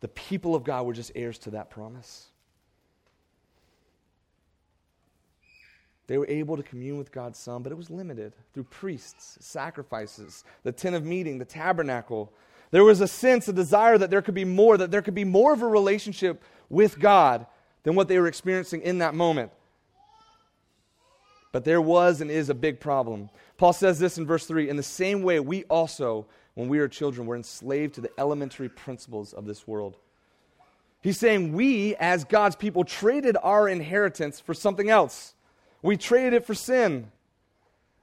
the 0.00 0.08
people 0.08 0.54
of 0.54 0.64
God 0.64 0.86
were 0.86 0.94
just 0.94 1.12
heirs 1.14 1.36
to 1.40 1.50
that 1.50 1.68
promise. 1.68 2.28
They 6.06 6.16
were 6.16 6.28
able 6.28 6.56
to 6.56 6.62
commune 6.62 6.96
with 6.96 7.12
God's 7.12 7.38
Son, 7.38 7.62
but 7.62 7.72
it 7.72 7.76
was 7.76 7.90
limited 7.90 8.32
through 8.54 8.64
priests, 8.64 9.36
sacrifices, 9.42 10.44
the 10.62 10.72
tent 10.72 10.96
of 10.96 11.04
meeting, 11.04 11.36
the 11.36 11.44
tabernacle. 11.44 12.32
There 12.70 12.84
was 12.84 13.00
a 13.00 13.08
sense, 13.08 13.48
a 13.48 13.52
desire 13.52 13.98
that 13.98 14.10
there 14.10 14.22
could 14.22 14.34
be 14.34 14.44
more, 14.44 14.76
that 14.76 14.90
there 14.90 15.02
could 15.02 15.14
be 15.14 15.24
more 15.24 15.52
of 15.52 15.62
a 15.62 15.66
relationship 15.66 16.42
with 16.68 16.98
God 16.98 17.46
than 17.82 17.94
what 17.94 18.08
they 18.08 18.18
were 18.18 18.28
experiencing 18.28 18.82
in 18.82 18.98
that 18.98 19.14
moment. 19.14 19.50
But 21.52 21.64
there 21.64 21.80
was 21.80 22.20
and 22.20 22.30
is 22.30 22.48
a 22.48 22.54
big 22.54 22.78
problem. 22.78 23.28
Paul 23.56 23.72
says 23.72 23.98
this 23.98 24.18
in 24.18 24.26
verse 24.26 24.46
3 24.46 24.68
In 24.68 24.76
the 24.76 24.82
same 24.82 25.22
way, 25.22 25.40
we 25.40 25.64
also, 25.64 26.26
when 26.54 26.68
we 26.68 26.78
were 26.78 26.88
children, 26.88 27.26
were 27.26 27.36
enslaved 27.36 27.94
to 27.94 28.00
the 28.00 28.10
elementary 28.18 28.68
principles 28.68 29.32
of 29.32 29.46
this 29.46 29.66
world. 29.66 29.96
He's 31.02 31.18
saying 31.18 31.54
we, 31.54 31.96
as 31.96 32.24
God's 32.24 32.56
people, 32.56 32.84
traded 32.84 33.36
our 33.42 33.68
inheritance 33.68 34.38
for 34.38 34.54
something 34.54 34.90
else. 34.90 35.34
We 35.82 35.96
traded 35.96 36.34
it 36.34 36.46
for 36.46 36.54
sin. 36.54 37.10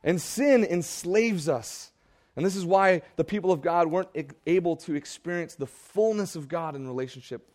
And 0.03 0.21
sin 0.21 0.63
enslaves 0.63 1.47
us. 1.47 1.91
And 2.38 2.46
this 2.46 2.56
is 2.56 2.65
why 2.65 3.01
the 3.15 3.24
people 3.24 3.51
of 3.51 3.62
God 3.62 3.88
weren't 3.88 4.10
able 4.46 4.75
to 4.77 4.94
experience 4.94 5.56
the 5.56 5.65
fullness 5.65 6.36
of 6.36 6.48
God 6.48 6.75
in 6.75 6.88
relationship. 6.88 7.50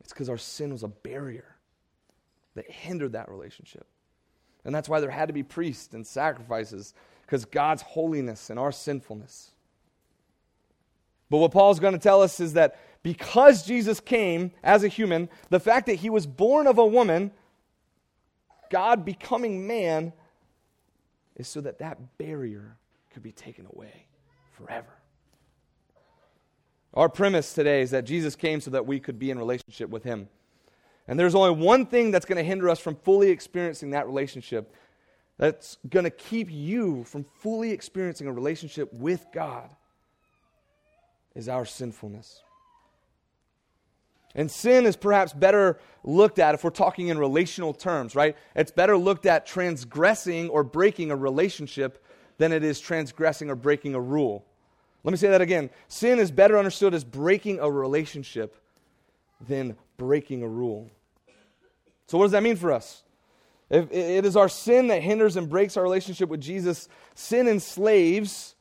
It's 0.00 0.12
because 0.12 0.28
our 0.28 0.38
sin 0.38 0.72
was 0.72 0.84
a 0.84 0.88
barrier 0.88 1.56
that 2.54 2.70
hindered 2.70 3.12
that 3.12 3.28
relationship. 3.28 3.84
And 4.64 4.72
that's 4.72 4.88
why 4.88 5.00
there 5.00 5.10
had 5.10 5.26
to 5.26 5.32
be 5.32 5.42
priests 5.42 5.92
and 5.92 6.06
sacrifices, 6.06 6.94
because 7.22 7.44
God's 7.44 7.82
holiness 7.82 8.48
and 8.48 8.60
our 8.60 8.70
sinfulness. 8.70 9.50
But 11.28 11.38
what 11.38 11.50
Paul's 11.50 11.80
going 11.80 11.94
to 11.94 11.98
tell 11.98 12.22
us 12.22 12.38
is 12.38 12.52
that 12.52 12.78
because 13.02 13.66
Jesus 13.66 13.98
came 13.98 14.52
as 14.62 14.84
a 14.84 14.88
human, 14.88 15.28
the 15.50 15.58
fact 15.58 15.86
that 15.86 15.94
he 15.96 16.10
was 16.10 16.28
born 16.28 16.68
of 16.68 16.78
a 16.78 16.86
woman, 16.86 17.32
God 18.70 19.04
becoming 19.04 19.66
man, 19.66 20.12
is 21.34 21.48
so 21.48 21.60
that 21.62 21.80
that 21.80 22.18
barrier 22.18 22.76
could 23.12 23.22
be 23.22 23.32
taken 23.32 23.66
away 23.72 24.06
forever. 24.52 24.92
Our 26.94 27.08
premise 27.08 27.54
today 27.54 27.82
is 27.82 27.90
that 27.92 28.04
Jesus 28.04 28.36
came 28.36 28.60
so 28.60 28.70
that 28.72 28.86
we 28.86 29.00
could 29.00 29.18
be 29.18 29.30
in 29.30 29.38
relationship 29.38 29.88
with 29.88 30.04
him. 30.04 30.28
And 31.08 31.18
there's 31.18 31.34
only 31.34 31.50
one 31.50 31.86
thing 31.86 32.10
that's 32.10 32.26
going 32.26 32.36
to 32.36 32.44
hinder 32.44 32.68
us 32.68 32.78
from 32.78 32.96
fully 32.96 33.30
experiencing 33.30 33.90
that 33.90 34.06
relationship 34.06 34.74
that's 35.38 35.78
going 35.88 36.04
to 36.04 36.10
keep 36.10 36.50
you 36.50 37.04
from 37.04 37.24
fully 37.24 37.70
experiencing 37.70 38.26
a 38.26 38.32
relationship 38.32 38.92
with 38.92 39.26
God 39.32 39.70
is 41.34 41.48
our 41.48 41.64
sinfulness. 41.64 42.42
And 44.34 44.50
sin 44.50 44.86
is 44.86 44.96
perhaps 44.96 45.32
better 45.32 45.78
looked 46.04 46.38
at 46.38 46.54
if 46.54 46.64
we're 46.64 46.70
talking 46.70 47.08
in 47.08 47.18
relational 47.18 47.74
terms, 47.74 48.14
right? 48.14 48.36
It's 48.54 48.70
better 48.70 48.96
looked 48.96 49.26
at 49.26 49.46
transgressing 49.46 50.48
or 50.48 50.62
breaking 50.62 51.10
a 51.10 51.16
relationship 51.16 52.04
than 52.42 52.50
it 52.50 52.64
is 52.64 52.80
transgressing 52.80 53.50
or 53.50 53.54
breaking 53.54 53.94
a 53.94 54.00
rule. 54.00 54.44
Let 55.04 55.12
me 55.12 55.16
say 55.16 55.28
that 55.28 55.40
again. 55.40 55.70
Sin 55.86 56.18
is 56.18 56.32
better 56.32 56.58
understood 56.58 56.92
as 56.92 57.04
breaking 57.04 57.60
a 57.60 57.70
relationship 57.70 58.56
than 59.46 59.76
breaking 59.96 60.42
a 60.42 60.48
rule. 60.48 60.90
So, 62.08 62.18
what 62.18 62.24
does 62.24 62.32
that 62.32 62.42
mean 62.42 62.56
for 62.56 62.72
us? 62.72 63.04
If 63.70 63.92
it 63.92 64.24
is 64.24 64.36
our 64.36 64.48
sin 64.48 64.88
that 64.88 65.02
hinders 65.04 65.36
and 65.36 65.48
breaks 65.48 65.76
our 65.76 65.84
relationship 65.84 66.28
with 66.28 66.40
Jesus, 66.40 66.88
sin 67.14 67.46
enslaves, 67.46 68.56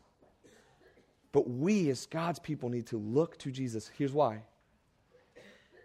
but 1.32 1.50
we 1.50 1.90
as 1.90 2.06
God's 2.06 2.38
people 2.38 2.70
need 2.70 2.86
to 2.88 3.00
look 3.00 3.40
to 3.40 3.50
Jesus. 3.50 3.90
Here's 3.98 4.14
why 4.14 4.44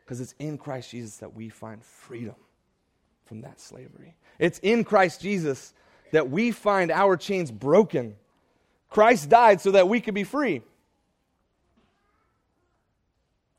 because 0.05 0.21
it's 0.21 0.35
in 0.39 0.59
Christ 0.59 0.91
Jesus 0.91 1.17
that 1.17 1.35
we 1.35 1.49
find 1.49 1.83
freedom 1.83 2.37
from 3.25 3.41
that 3.41 3.59
slavery. 3.59 4.17
It's 4.39 4.59
in 4.59 4.85
Christ 4.85 5.23
Jesus 5.23 5.73
that 6.17 6.31
we 6.31 6.51
find 6.51 6.91
our 6.91 7.15
chains 7.15 7.51
broken. 7.51 8.17
Christ 8.89 9.29
died 9.29 9.61
so 9.61 9.73
that 9.73 9.87
we 9.87 10.01
could 10.01 10.15
be 10.15 10.25
free. 10.25 10.63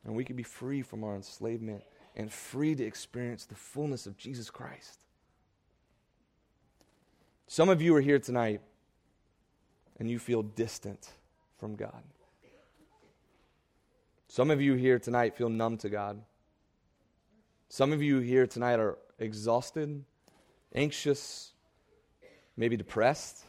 And 0.03 0.15
we 0.15 0.23
could 0.23 0.35
be 0.35 0.41
free 0.41 0.81
from 0.81 1.03
our 1.03 1.15
enslavement 1.15 1.83
and 2.15 2.33
free 2.33 2.73
to 2.73 2.83
experience 2.83 3.45
the 3.45 3.53
fullness 3.53 4.07
of 4.07 4.17
Jesus 4.17 4.49
Christ. 4.49 5.01
Some 7.45 7.69
of 7.69 7.79
you 7.79 7.95
are 7.95 8.01
here 8.01 8.17
tonight 8.17 8.61
and 9.99 10.09
you 10.09 10.17
feel 10.17 10.41
distant 10.41 11.11
from 11.59 11.75
God. 11.75 12.01
Some 14.29 14.49
of 14.49 14.59
you 14.59 14.73
here 14.73 14.97
tonight 14.97 15.37
feel 15.37 15.49
numb 15.49 15.77
to 15.77 15.89
God. 15.89 16.23
Some 17.69 17.93
of 17.93 18.01
you 18.01 18.17
here 18.17 18.47
tonight 18.47 18.79
are 18.79 18.97
exhausted, 19.19 20.03
anxious, 20.73 21.53
maybe 22.57 22.75
depressed. 22.75 23.43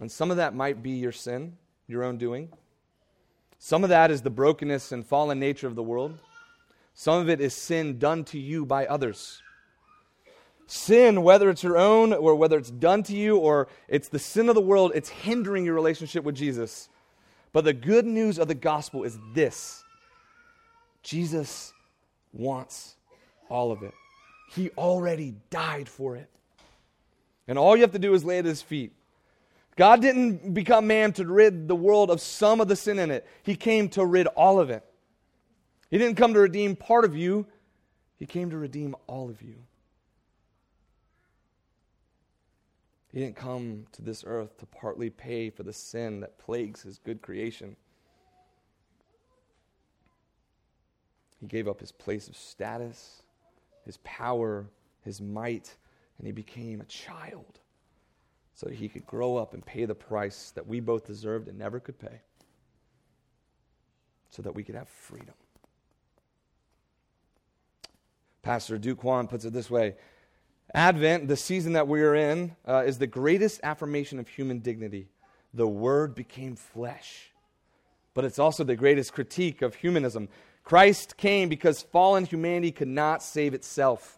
And 0.00 0.10
some 0.10 0.30
of 0.30 0.36
that 0.36 0.54
might 0.54 0.82
be 0.82 0.90
your 0.90 1.12
sin, 1.12 1.56
your 1.86 2.04
own 2.04 2.18
doing. 2.18 2.50
Some 3.58 3.82
of 3.82 3.90
that 3.90 4.10
is 4.10 4.22
the 4.22 4.30
brokenness 4.30 4.92
and 4.92 5.06
fallen 5.06 5.40
nature 5.40 5.66
of 5.66 5.74
the 5.74 5.82
world. 5.82 6.18
Some 6.94 7.20
of 7.20 7.28
it 7.28 7.40
is 7.40 7.54
sin 7.54 7.98
done 7.98 8.24
to 8.24 8.38
you 8.38 8.66
by 8.66 8.86
others. 8.86 9.42
Sin, 10.66 11.22
whether 11.22 11.48
it's 11.48 11.62
your 11.62 11.78
own 11.78 12.12
or 12.12 12.34
whether 12.34 12.58
it's 12.58 12.70
done 12.70 13.02
to 13.04 13.16
you 13.16 13.38
or 13.38 13.68
it's 13.88 14.08
the 14.08 14.18
sin 14.18 14.48
of 14.48 14.54
the 14.54 14.60
world, 14.60 14.92
it's 14.94 15.08
hindering 15.08 15.64
your 15.64 15.74
relationship 15.74 16.24
with 16.24 16.34
Jesus. 16.34 16.88
But 17.52 17.64
the 17.64 17.72
good 17.72 18.04
news 18.04 18.38
of 18.38 18.48
the 18.48 18.54
gospel 18.54 19.04
is 19.04 19.18
this 19.32 19.82
Jesus 21.02 21.72
wants 22.32 22.96
all 23.48 23.72
of 23.72 23.82
it. 23.82 23.94
He 24.50 24.70
already 24.70 25.34
died 25.50 25.88
for 25.88 26.16
it. 26.16 26.28
And 27.48 27.58
all 27.58 27.74
you 27.74 27.82
have 27.82 27.92
to 27.92 27.98
do 27.98 28.14
is 28.14 28.24
lay 28.24 28.38
at 28.38 28.44
his 28.44 28.62
feet. 28.62 28.92
God 29.74 30.00
didn't 30.00 30.54
become 30.54 30.86
man 30.86 31.12
to 31.14 31.24
rid 31.24 31.66
the 31.66 31.74
world 31.74 32.10
of 32.10 32.20
some 32.20 32.60
of 32.60 32.68
the 32.68 32.76
sin 32.76 32.98
in 32.98 33.10
it, 33.10 33.26
He 33.42 33.56
came 33.56 33.88
to 33.90 34.04
rid 34.04 34.26
all 34.28 34.60
of 34.60 34.70
it. 34.70 34.84
He 35.90 35.98
didn't 35.98 36.16
come 36.16 36.34
to 36.34 36.40
redeem 36.40 36.76
part 36.76 37.04
of 37.04 37.16
you, 37.16 37.46
He 38.18 38.26
came 38.26 38.50
to 38.50 38.58
redeem 38.58 38.94
all 39.06 39.30
of 39.30 39.40
you. 39.42 39.56
He 43.12 43.20
didn't 43.20 43.36
come 43.36 43.86
to 43.92 44.02
this 44.02 44.22
earth 44.26 44.58
to 44.58 44.66
partly 44.66 45.08
pay 45.08 45.48
for 45.48 45.62
the 45.62 45.72
sin 45.72 46.20
that 46.20 46.38
plagues 46.38 46.82
His 46.82 46.98
good 46.98 47.22
creation. 47.22 47.74
He 51.40 51.46
gave 51.46 51.68
up 51.68 51.80
his 51.80 51.92
place 51.92 52.28
of 52.28 52.36
status, 52.36 53.22
his 53.84 53.98
power, 53.98 54.66
his 55.04 55.20
might, 55.20 55.76
and 56.18 56.26
he 56.26 56.32
became 56.32 56.80
a 56.80 56.84
child 56.84 57.60
so 58.54 58.66
that 58.66 58.74
he 58.74 58.88
could 58.88 59.06
grow 59.06 59.36
up 59.36 59.54
and 59.54 59.64
pay 59.64 59.84
the 59.84 59.94
price 59.94 60.50
that 60.56 60.66
we 60.66 60.80
both 60.80 61.06
deserved 61.06 61.46
and 61.48 61.58
never 61.58 61.78
could 61.78 61.98
pay, 61.98 62.20
so 64.30 64.42
that 64.42 64.54
we 64.54 64.64
could 64.64 64.74
have 64.74 64.88
freedom. 64.88 65.34
Pastor 68.42 68.78
Kwon 68.78 69.28
puts 69.28 69.44
it 69.44 69.52
this 69.52 69.70
way 69.70 69.94
Advent, 70.74 71.28
the 71.28 71.36
season 71.36 71.72
that 71.74 71.88
we 71.88 72.02
are 72.02 72.14
in, 72.14 72.54
uh, 72.66 72.82
is 72.86 72.98
the 72.98 73.06
greatest 73.06 73.60
affirmation 73.62 74.18
of 74.18 74.28
human 74.28 74.58
dignity. 74.58 75.08
The 75.54 75.66
Word 75.66 76.14
became 76.14 76.56
flesh. 76.56 77.30
But 78.12 78.24
it's 78.24 78.38
also 78.38 78.64
the 78.64 78.76
greatest 78.76 79.12
critique 79.12 79.62
of 79.62 79.76
humanism. 79.76 80.28
Christ 80.64 81.16
came 81.16 81.48
because 81.48 81.82
fallen 81.82 82.26
humanity 82.26 82.72
could 82.72 82.88
not 82.88 83.22
save 83.22 83.54
itself. 83.54 84.17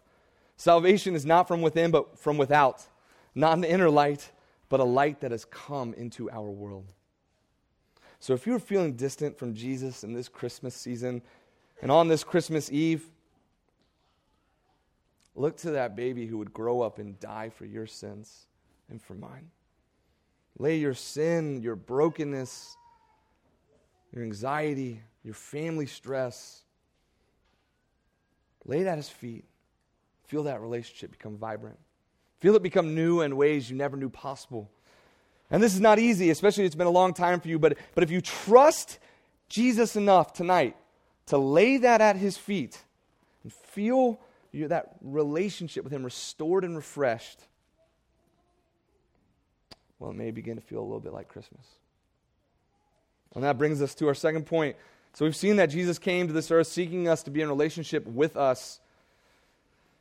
Salvation 0.60 1.14
is 1.14 1.24
not 1.24 1.48
from 1.48 1.62
within, 1.62 1.90
but 1.90 2.18
from 2.18 2.36
without. 2.36 2.86
Not 3.34 3.56
an 3.56 3.64
inner 3.64 3.88
light, 3.88 4.30
but 4.68 4.78
a 4.78 4.84
light 4.84 5.22
that 5.22 5.30
has 5.30 5.46
come 5.46 5.94
into 5.94 6.30
our 6.30 6.50
world. 6.50 6.84
So 8.18 8.34
if 8.34 8.46
you're 8.46 8.58
feeling 8.58 8.92
distant 8.92 9.38
from 9.38 9.54
Jesus 9.54 10.04
in 10.04 10.12
this 10.12 10.28
Christmas 10.28 10.74
season 10.74 11.22
and 11.80 11.90
on 11.90 12.08
this 12.08 12.22
Christmas 12.22 12.70
Eve, 12.70 13.06
look 15.34 15.56
to 15.56 15.70
that 15.70 15.96
baby 15.96 16.26
who 16.26 16.36
would 16.36 16.52
grow 16.52 16.82
up 16.82 16.98
and 16.98 17.18
die 17.18 17.48
for 17.48 17.64
your 17.64 17.86
sins 17.86 18.44
and 18.90 19.00
for 19.00 19.14
mine. 19.14 19.50
Lay 20.58 20.76
your 20.76 20.92
sin, 20.92 21.62
your 21.62 21.74
brokenness, 21.74 22.76
your 24.12 24.24
anxiety, 24.24 25.00
your 25.24 25.32
family 25.32 25.86
stress. 25.86 26.64
Lay 28.66 28.80
it 28.80 28.86
at 28.86 28.98
his 28.98 29.08
feet. 29.08 29.46
Feel 30.30 30.44
that 30.44 30.60
relationship 30.60 31.10
become 31.10 31.36
vibrant. 31.36 31.76
Feel 32.38 32.54
it 32.54 32.62
become 32.62 32.94
new 32.94 33.20
in 33.20 33.36
ways 33.36 33.68
you 33.68 33.76
never 33.76 33.96
knew 33.96 34.08
possible. 34.08 34.70
And 35.50 35.60
this 35.60 35.74
is 35.74 35.80
not 35.80 35.98
easy, 35.98 36.30
especially 36.30 36.64
it's 36.66 36.76
been 36.76 36.86
a 36.86 36.90
long 36.90 37.14
time 37.14 37.40
for 37.40 37.48
you, 37.48 37.58
but, 37.58 37.76
but 37.96 38.04
if 38.04 38.12
you 38.12 38.20
trust 38.20 39.00
Jesus 39.48 39.96
enough 39.96 40.32
tonight 40.32 40.76
to 41.26 41.36
lay 41.36 41.78
that 41.78 42.00
at 42.00 42.14
his 42.14 42.38
feet 42.38 42.78
and 43.42 43.52
feel 43.52 44.20
that 44.52 44.94
relationship 45.02 45.82
with 45.82 45.92
him 45.92 46.04
restored 46.04 46.62
and 46.62 46.76
refreshed, 46.76 47.40
well, 49.98 50.12
it 50.12 50.16
may 50.16 50.30
begin 50.30 50.54
to 50.54 50.62
feel 50.62 50.78
a 50.78 50.86
little 50.86 51.00
bit 51.00 51.12
like 51.12 51.26
Christmas. 51.26 51.66
And 53.34 53.42
that 53.42 53.58
brings 53.58 53.82
us 53.82 53.96
to 53.96 54.06
our 54.06 54.14
second 54.14 54.46
point 54.46 54.76
so 55.12 55.24
we've 55.24 55.36
seen 55.36 55.56
that 55.56 55.66
Jesus 55.66 55.98
came 55.98 56.28
to 56.28 56.32
this 56.32 56.52
earth 56.52 56.68
seeking 56.68 57.08
us 57.08 57.24
to 57.24 57.32
be 57.32 57.40
in 57.40 57.48
relationship 57.48 58.06
with 58.06 58.36
us. 58.36 58.80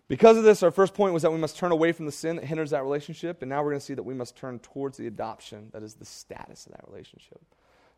Because 0.09 0.37
of 0.37 0.43
this, 0.43 0.63
our 0.63 0.71
first 0.71 0.95
point 0.95 1.13
was 1.13 1.21
that 1.21 1.31
we 1.31 1.37
must 1.37 1.55
turn 1.55 1.71
away 1.71 1.91
from 1.91 2.07
the 2.07 2.11
sin 2.11 2.37
that 2.37 2.45
hinders 2.45 2.71
that 2.71 2.81
relationship, 2.83 3.43
and 3.43 3.49
now 3.49 3.63
we're 3.63 3.69
going 3.69 3.79
to 3.79 3.85
see 3.85 3.93
that 3.93 4.03
we 4.03 4.15
must 4.15 4.35
turn 4.35 4.57
towards 4.59 4.97
the 4.97 5.05
adoption 5.05 5.69
that 5.71 5.83
is 5.83 5.93
the 5.93 6.05
status 6.05 6.65
of 6.65 6.71
that 6.71 6.83
relationship. 6.87 7.39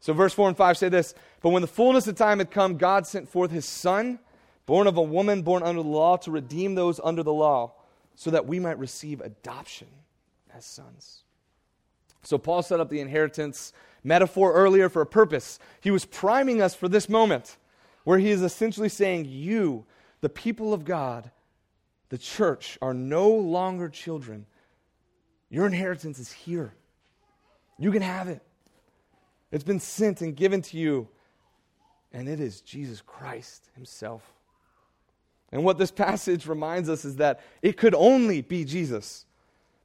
So, 0.01 0.11
verse 0.11 0.33
4 0.33 0.49
and 0.49 0.57
5 0.57 0.77
say 0.77 0.89
this 0.89 1.15
But 1.41 1.49
when 1.49 1.61
the 1.61 1.69
fullness 1.69 2.07
of 2.07 2.15
time 2.15 2.39
had 2.39 2.51
come, 2.51 2.77
God 2.77 3.07
sent 3.07 3.29
forth 3.29 3.49
his 3.49 3.65
Son, 3.65 4.19
born 4.65 4.87
of 4.87 4.97
a 4.97 5.01
woman 5.01 5.41
born 5.41 5.63
under 5.63 5.81
the 5.81 5.87
law, 5.87 6.17
to 6.17 6.31
redeem 6.31 6.75
those 6.75 6.99
under 7.01 7.23
the 7.23 7.33
law, 7.33 7.73
so 8.15 8.29
that 8.29 8.45
we 8.45 8.59
might 8.59 8.77
receive 8.77 9.21
adoption 9.21 9.87
as 10.53 10.65
sons. 10.65 11.23
So, 12.23 12.37
Paul 12.37 12.61
set 12.61 12.81
up 12.81 12.89
the 12.89 12.99
inheritance 12.99 13.71
metaphor 14.03 14.51
earlier 14.51 14.89
for 14.89 15.01
a 15.01 15.05
purpose. 15.05 15.59
He 15.79 15.91
was 15.91 16.03
priming 16.03 16.61
us 16.61 16.75
for 16.75 16.89
this 16.89 17.07
moment 17.07 17.55
where 18.03 18.19
he 18.19 18.31
is 18.31 18.41
essentially 18.41 18.89
saying, 18.89 19.27
You, 19.29 19.85
the 20.19 20.29
people 20.29 20.73
of 20.73 20.83
God, 20.83 21.31
the 22.11 22.17
church, 22.17 22.77
are 22.81 22.93
no 22.93 23.29
longer 23.29 23.87
children. 23.87 24.45
Your 25.49 25.65
inheritance 25.65 26.19
is 26.19 26.29
here. 26.29 26.73
You 27.79 27.89
can 27.89 28.01
have 28.01 28.27
it. 28.27 28.41
It's 29.49 29.63
been 29.63 29.79
sent 29.79 30.21
and 30.21 30.35
given 30.35 30.61
to 30.63 30.77
you, 30.77 31.07
and 32.11 32.27
it 32.27 32.41
is 32.41 32.59
Jesus 32.59 33.01
Christ 33.01 33.69
Himself. 33.75 34.21
And 35.53 35.63
what 35.63 35.77
this 35.77 35.91
passage 36.07 36.47
reminds 36.47 36.89
us 36.89 37.05
is 37.05 37.15
that 37.15 37.39
it 37.61 37.77
could 37.77 37.95
only 37.95 38.41
be 38.41 38.65
Jesus. 38.65 39.25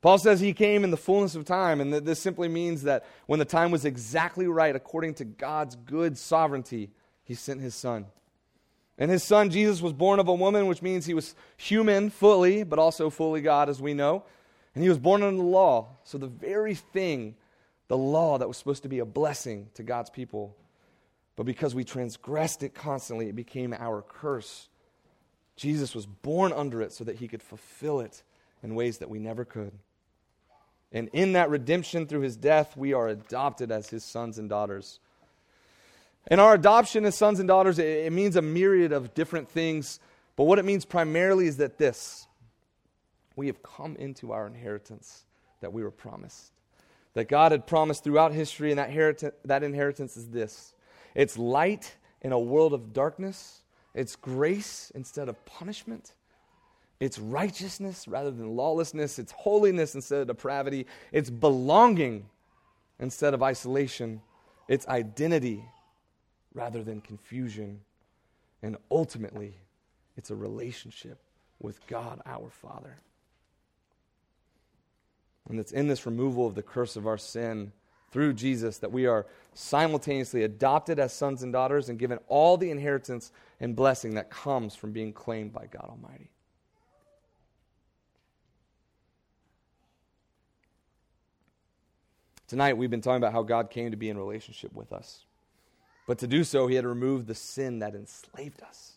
Paul 0.03 0.19
says 0.19 0.41
he 0.41 0.53
came 0.53 0.83
in 0.83 0.91
the 0.91 0.97
fullness 0.97 1.37
of 1.37 1.45
time, 1.45 1.81
and 1.81 1.93
that 1.95 2.05
this 2.05 2.19
simply 2.19 2.49
means 2.49 2.83
that 2.83 3.07
when 3.27 3.39
the 3.39 3.45
time 3.45 3.71
was 3.71 3.85
exactly 3.85 4.49
right, 4.49 4.75
according 4.75 5.15
to 5.15 5.25
God's 5.25 5.77
good 5.77 6.19
sovereignty, 6.19 6.91
he 7.23 7.35
sent 7.35 7.61
his 7.61 7.77
son. 7.77 8.07
And 8.99 9.11
his 9.11 9.23
son, 9.23 9.51
Jesus, 9.51 9.83
was 9.83 9.93
born 9.93 10.21
of 10.21 10.29
a 10.29 10.35
woman, 10.35 10.67
which 10.67 10.81
means 10.81 11.05
he 11.05 11.15
was 11.15 11.35
human 11.57 12.09
fully, 12.09 12.63
but 12.63 12.79
also 12.79 13.11
fully 13.11 13.43
God, 13.43 13.69
as 13.69 13.81
we 13.81 13.93
know. 13.93 14.25
And 14.75 14.83
he 14.83 14.89
was 14.89 14.99
born 14.99 15.23
under 15.23 15.37
the 15.37 15.49
law. 15.49 15.89
So 16.05 16.19
the 16.19 16.27
very 16.27 16.75
thing, 16.75 17.35
the 17.89 17.97
law 17.97 18.39
that 18.39 18.49
was 18.49 18.57
supposed 18.57 18.83
to 18.85 18.89
be 18.89 19.01
a 19.01 19.05
blessing 19.05 19.69
to 19.75 19.83
God's 19.83 20.11
people, 20.11 20.57
but 21.37 21.45
because 21.45 21.75
we 21.75 21.85
transgressed 21.85 22.63
it 22.63 22.75
constantly, 22.75 23.29
it 23.29 23.37
became 23.37 23.75
our 23.75 24.03
curse. 24.03 24.69
Jesus 25.57 25.95
was 25.95 26.07
born 26.07 26.53
under 26.53 26.81
it 26.81 26.93
so 26.93 27.05
that 27.05 27.17
he 27.17 27.29
could 27.29 27.43
fulfill 27.43 28.01
it 28.01 28.23
in 28.63 28.75
ways 28.75 28.99
that 28.99 29.11
we 29.11 29.19
never 29.19 29.45
could. 29.45 29.73
And 30.93 31.09
in 31.13 31.33
that 31.33 31.51
redemption 31.51 32.07
through 32.07 32.21
his 32.21 32.37
death, 32.37 32.77
we 32.77 32.95
are 32.95 33.09
adopted 33.09 33.71
as 33.71 33.91
his 33.91 34.05
sons 34.05 34.39
and 34.39 34.49
daughters. 34.49 35.01
And 36.29 36.41
our 36.41 36.55
adoption 36.55 37.05
as 37.05 37.15
sons 37.15 37.39
and 37.39 37.47
daughters, 37.47 37.79
it, 37.79 37.87
it 37.87 38.13
means 38.13 38.37
a 38.37 38.43
myriad 38.43 38.93
of 38.93 39.15
different 39.15 39.49
things. 39.49 40.01
But 40.35 40.45
what 40.45 40.59
it 40.59 40.65
means 40.65 40.85
primarily 40.85 41.47
is 41.47 41.59
that 41.59 41.79
this 41.79 42.27
we 43.37 43.49
have 43.49 43.63
come 43.63 43.97
into 43.97 44.33
our 44.33 44.47
inheritance 44.47 45.25
that 45.61 45.73
we 45.73 45.83
were 45.83 45.91
promised. 45.91 46.53
That 47.13 47.29
God 47.29 47.53
had 47.53 47.67
promised 47.67 48.03
throughout 48.03 48.33
history, 48.33 48.73
and 48.73 48.79
that, 48.79 49.35
that 49.45 49.63
inheritance 49.63 50.17
is 50.17 50.29
this 50.29 50.75
it's 51.15 51.39
light 51.39 51.97
in 52.23 52.33
a 52.33 52.39
world 52.39 52.73
of 52.73 52.93
darkness, 52.93 53.63
it's 53.95 54.17
grace 54.17 54.91
instead 54.95 55.29
of 55.29 55.45
punishment. 55.45 56.13
It's 56.99 57.19
righteousness 57.19 58.09
rather 58.09 58.31
than 58.31 58.57
lawlessness. 58.57 59.19
It's 59.19 59.31
holiness 59.33 59.95
instead 59.95 60.23
of 60.23 60.29
depravity. 60.29 60.87
It's 61.13 61.29
belonging 61.29 62.25
instead 62.99 63.35
of 63.35 63.43
isolation. 63.43 64.23
It's 64.67 64.89
identity 64.89 65.63
rather 66.57 66.83
than 66.83 67.01
confusion. 67.01 67.81
And 68.63 68.77
ultimately, 68.91 69.55
it's 70.17 70.31
a 70.31 70.35
relationship 70.35 71.19
with 71.61 71.87
God 71.87 72.21
our 72.27 72.51
Father. 72.51 72.97
And 75.49 75.61
it's 75.61 75.71
in 75.71 75.87
this 75.87 76.07
removal 76.07 76.47
of 76.47 76.57
the 76.57 76.63
curse 76.63 76.97
of 76.97 77.07
our 77.07 77.19
sin 77.19 77.73
through 78.11 78.33
Jesus 78.33 78.79
that 78.79 78.91
we 78.91 79.07
are 79.07 79.27
simultaneously 79.55 80.43
adopted 80.43 80.99
as 80.99 81.13
sons 81.13 81.43
and 81.43 81.53
daughters 81.53 81.89
and 81.89 81.99
given 81.99 82.19
all 82.27 82.57
the 82.57 82.71
inheritance 82.71 83.31
and 83.61 83.77
blessing 83.77 84.15
that 84.15 84.31
comes 84.31 84.75
from 84.75 84.93
being 84.93 85.13
claimed 85.13 85.53
by 85.53 85.67
God 85.67 85.87
Almighty. 85.89 86.31
Tonight, 92.49 92.77
we've 92.77 92.91
been 92.91 93.01
talking 93.01 93.17
about 93.17 93.33
how 93.33 93.43
God 93.43 93.71
came 93.71 93.91
to 93.91 93.97
be 93.97 94.09
in 94.09 94.17
relationship 94.17 94.73
with 94.73 94.93
us. 94.93 95.25
But 96.07 96.19
to 96.19 96.27
do 96.27 96.45
so, 96.45 96.69
he 96.69 96.77
had 96.77 96.83
to 96.83 96.89
remove 96.89 97.27
the 97.27 97.35
sin 97.35 97.81
that 97.81 97.95
enslaved 97.95 98.63
us. 98.63 98.93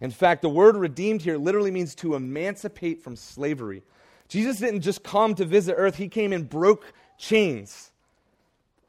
In 0.00 0.10
fact, 0.10 0.42
the 0.42 0.48
word 0.48 0.76
redeemed 0.76 1.22
here 1.22 1.36
literally 1.36 1.70
means 1.70 1.94
to 1.96 2.14
emancipate 2.14 3.02
from 3.02 3.16
slavery. 3.16 3.82
Jesus 4.28 4.58
didn't 4.58 4.82
just 4.82 5.02
come 5.02 5.34
to 5.34 5.44
visit 5.44 5.74
earth, 5.76 5.96
he 5.96 6.08
came 6.08 6.32
and 6.32 6.48
broke 6.48 6.92
chains. 7.18 7.90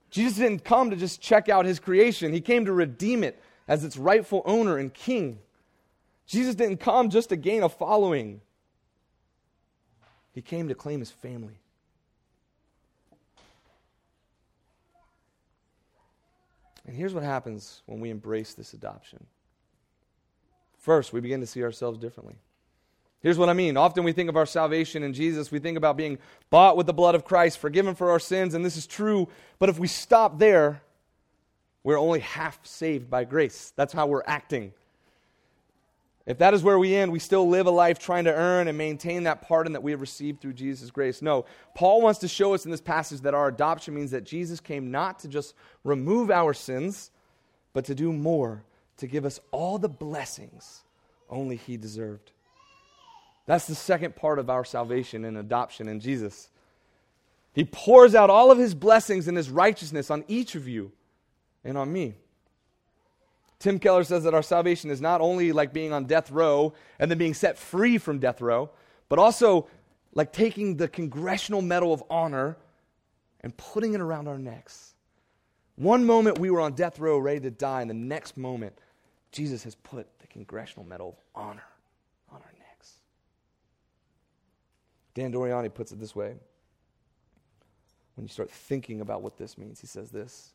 Jesus 0.10 0.38
didn't 0.38 0.63
come 0.63 0.89
to 0.89 0.96
just 0.96 1.22
check 1.22 1.50
out 1.50 1.65
his 1.65 1.80
creation, 1.80 2.34
he 2.34 2.41
came 2.41 2.65
to 2.65 2.74
redeem 2.74 3.24
it 3.24 3.41
as 3.67 3.84
its 3.84 3.98
rightful 3.98 4.41
owner 4.46 4.78
and 4.78 4.93
king. 4.93 5.39
Jesus 6.26 6.56
didn't 6.56 6.78
come 6.78 7.10
just 7.10 7.30
to 7.30 7.36
gain 7.36 7.63
a 7.63 7.70
following, 7.70 8.41
he 10.34 10.41
came 10.41 10.67
to 10.67 10.76
claim 10.76 11.00
his 11.00 11.12
family. 11.12 11.60
And 16.85 16.95
here's 16.95 17.13
what 17.13 17.23
happens 17.23 17.81
when 17.85 17.99
we 17.99 18.09
embrace 18.09 18.53
this 18.53 18.73
adoption. 18.73 19.25
First, 20.77 21.11
we 21.11 21.19
begin 21.19 21.41
to 21.41 21.47
see 21.47 21.63
ourselves 21.63 21.97
differently. 21.97 22.35
Here's 23.19 23.37
what 23.37 23.49
I 23.49 23.53
mean. 23.53 23.77
Often 23.77 24.03
we 24.03 24.13
think 24.13 24.29
of 24.29 24.37
our 24.37 24.45
salvation 24.45 25.03
in 25.03 25.13
Jesus, 25.13 25.51
we 25.51 25.59
think 25.59 25.77
about 25.77 25.97
being 25.97 26.19
bought 26.49 26.77
with 26.77 26.85
the 26.85 26.93
blood 26.93 27.15
of 27.15 27.25
Christ, 27.25 27.57
forgiven 27.57 27.95
for 27.95 28.11
our 28.11 28.19
sins, 28.19 28.53
and 28.53 28.63
this 28.63 28.77
is 28.77 28.87
true. 28.87 29.27
But 29.59 29.69
if 29.69 29.79
we 29.79 29.87
stop 29.87 30.39
there, 30.39 30.81
we're 31.83 31.99
only 31.99 32.19
half 32.19 32.59
saved 32.65 33.09
by 33.09 33.23
grace. 33.23 33.73
That's 33.75 33.93
how 33.93 34.07
we're 34.07 34.23
acting. 34.25 34.73
If 36.27 36.39
that 36.39 36.53
is 36.53 36.61
where 36.61 36.77
we 36.77 36.93
end, 36.93 37.13
we 37.13 37.19
still 37.19 37.47
live 37.47 37.67
a 37.67 37.71
life 37.71 37.99
trying 37.99 38.25
to 38.25 38.33
earn 38.33 38.67
and 38.67 38.77
maintain 38.77 39.23
that 39.23 39.41
pardon 39.41 39.71
that 39.71 39.81
we 39.81 39.91
have 39.91 40.01
received 40.01 40.41
through 40.41 40.53
Jesus' 40.53 40.91
grace. 40.91 41.21
No, 41.21 41.45
Paul 41.73 42.01
wants 42.01 42.19
to 42.19 42.27
show 42.27 42.53
us 42.53 42.65
in 42.65 42.71
this 42.71 42.81
passage 42.81 43.21
that 43.21 43.33
our 43.33 43.47
adoption 43.47 43.95
means 43.95 44.11
that 44.11 44.25
Jesus 44.25 44.59
came 44.59 44.91
not 44.91 45.19
to 45.19 45.29
just 45.29 45.55
remove 45.85 46.29
our 46.29 46.53
sins, 46.53 47.11
but 47.71 47.85
to 47.85 47.95
do 47.95 48.11
more, 48.11 48.65
to 48.97 49.07
give 49.07 49.23
us 49.23 49.39
all 49.51 49.77
the 49.77 49.87
blessings 49.87 50.83
only 51.29 51.55
he 51.55 51.77
deserved. 51.77 52.31
That's 53.45 53.67
the 53.67 53.75
second 53.75 54.17
part 54.17 54.37
of 54.37 54.49
our 54.49 54.65
salvation 54.65 55.23
and 55.23 55.37
adoption 55.37 55.87
in 55.87 56.01
Jesus. 56.01 56.49
He 57.53 57.63
pours 57.63 58.15
out 58.15 58.29
all 58.29 58.51
of 58.51 58.57
his 58.57 58.75
blessings 58.75 59.29
and 59.29 59.37
his 59.37 59.49
righteousness 59.49 60.11
on 60.11 60.25
each 60.27 60.55
of 60.55 60.67
you 60.67 60.91
and 61.63 61.77
on 61.77 61.91
me. 61.91 62.15
Tim 63.60 63.80
Keller 63.80 64.04
says 64.04 64.24
that 64.24 64.34
our 64.34 64.43
salvation 64.43 64.91
is 64.91 65.02
not 65.02 65.20
only 65.20 65.52
like 65.52 65.74
being 65.74 65.91
on 65.91 66.06
death 66.06 66.30
row 66.30 66.74
and 67.00 67.10
then 67.10 67.17
being 67.17 67.34
set 67.34 67.58
free 67.58 67.98
from 67.98 68.20
death 68.20 68.39
row, 68.41 68.70
but 69.10 69.17
also 69.17 69.67
like 70.13 70.32
taking 70.32 70.78
the 70.78 70.88
Congressional 70.88 71.62
Medal 71.62 71.93
of 71.93 72.04
Honor 72.10 72.58
and 73.41 73.56
putting 73.58 73.93
it 73.93 74.02
around 74.02 74.28
our 74.28 74.38
necks. 74.38 74.93
One 75.76 76.06
moment 76.06 76.39
we 76.39 76.50
were 76.50 76.62
on 76.62 76.74
death 76.74 77.00
row 77.00 77.17
ready 77.17 77.39
to 77.41 77.52
die, 77.52 77.82
and 77.82 77.89
the 77.89 77.96
next 77.96 78.36
moment, 78.36 78.74
Jesus 79.32 79.63
has 79.63 79.76
put 79.76 80.08
the 80.20 80.28
Congressional 80.28 80.86
Medal 80.86 81.10
of 81.10 81.15
Honor 81.36 81.67
on 82.32 82.41
our 82.41 82.54
necks. 82.60 82.93
Dan 85.13 85.32
Doriani 85.32 85.74
puts 85.74 85.91
it 85.91 86.00
this 86.00 86.15
way. 86.15 86.36
When 88.15 88.26
you 88.26 88.30
start 88.30 88.50
thinking 88.50 89.02
about 89.02 89.22
what 89.22 89.38
this 89.38 89.58
means, 89.58 89.80
he 89.80 89.86
says 89.88 90.10
this 90.10 90.54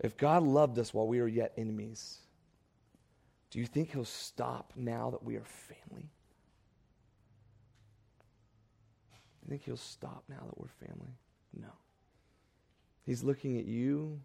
if 0.00 0.16
God 0.16 0.42
loved 0.42 0.78
us 0.78 0.92
while 0.92 1.06
we 1.06 1.20
were 1.20 1.28
yet 1.28 1.52
enemies, 1.56 2.18
do 3.50 3.58
you 3.58 3.66
think 3.66 3.92
he'll 3.92 4.04
stop 4.04 4.72
now 4.76 5.10
that 5.10 5.22
we 5.24 5.36
are 5.36 5.44
family? 5.44 6.10
You 9.42 9.48
think 9.48 9.64
he'll 9.64 9.76
stop 9.76 10.24
now 10.28 10.44
that 10.44 10.58
we're 10.58 10.86
family? 10.86 11.16
No. 11.58 11.68
He's 13.04 13.22
looking 13.22 13.58
at 13.58 13.64
you 13.64 14.20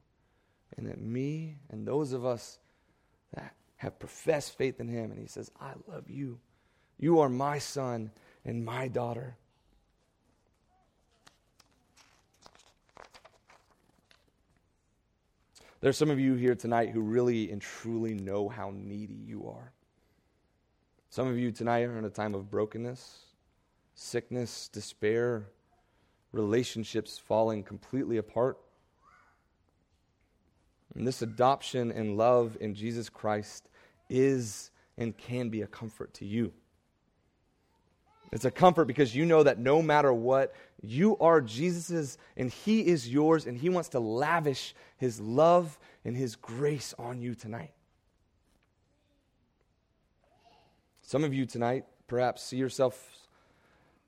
and 0.75 0.87
at 0.87 0.99
me 0.99 1.57
and 1.69 1.87
those 1.87 2.11
of 2.11 2.25
us 2.25 2.57
that 3.35 3.53
have 3.77 3.99
professed 3.99 4.57
faith 4.57 4.79
in 4.79 4.87
him, 4.87 5.11
and 5.11 5.19
he 5.19 5.27
says, 5.27 5.49
I 5.59 5.73
love 5.87 6.09
you. 6.09 6.39
You 6.97 7.19
are 7.19 7.29
my 7.29 7.59
son 7.59 8.11
and 8.45 8.65
my 8.65 8.87
daughter. 8.87 9.37
There's 15.81 15.97
some 15.97 16.11
of 16.11 16.19
you 16.19 16.35
here 16.35 16.53
tonight 16.53 16.91
who 16.91 17.01
really 17.01 17.51
and 17.51 17.59
truly 17.59 18.13
know 18.13 18.47
how 18.47 18.71
needy 18.71 19.15
you 19.25 19.47
are. 19.47 19.73
Some 21.09 21.27
of 21.27 21.39
you 21.39 21.51
tonight 21.51 21.81
are 21.81 21.97
in 21.97 22.05
a 22.05 22.09
time 22.09 22.35
of 22.35 22.51
brokenness, 22.51 23.21
sickness, 23.95 24.67
despair, 24.67 25.47
relationships 26.33 27.17
falling 27.17 27.63
completely 27.63 28.17
apart. 28.17 28.59
And 30.93 31.07
this 31.07 31.23
adoption 31.23 31.91
and 31.91 32.15
love 32.15 32.57
in 32.61 32.75
Jesus 32.75 33.09
Christ 33.09 33.67
is 34.07 34.69
and 34.99 35.17
can 35.17 35.49
be 35.49 35.63
a 35.63 35.67
comfort 35.67 36.13
to 36.15 36.25
you. 36.25 36.53
It's 38.31 38.45
a 38.45 38.51
comfort 38.51 38.85
because 38.85 39.13
you 39.13 39.25
know 39.25 39.43
that 39.43 39.59
no 39.59 39.81
matter 39.81 40.13
what, 40.13 40.53
you 40.81 41.17
are 41.17 41.41
Jesus's 41.41 42.17
and 42.37 42.49
He 42.49 42.87
is 42.87 43.09
yours, 43.09 43.45
and 43.45 43.57
He 43.57 43.69
wants 43.69 43.89
to 43.89 43.99
lavish 43.99 44.73
His 44.97 45.19
love 45.19 45.77
and 46.05 46.15
His 46.15 46.35
grace 46.35 46.93
on 46.97 47.21
you 47.21 47.35
tonight. 47.35 47.73
Some 51.01 51.25
of 51.25 51.33
you 51.33 51.45
tonight 51.45 51.85
perhaps 52.07 52.41
see 52.41 52.57
yourself 52.57 53.17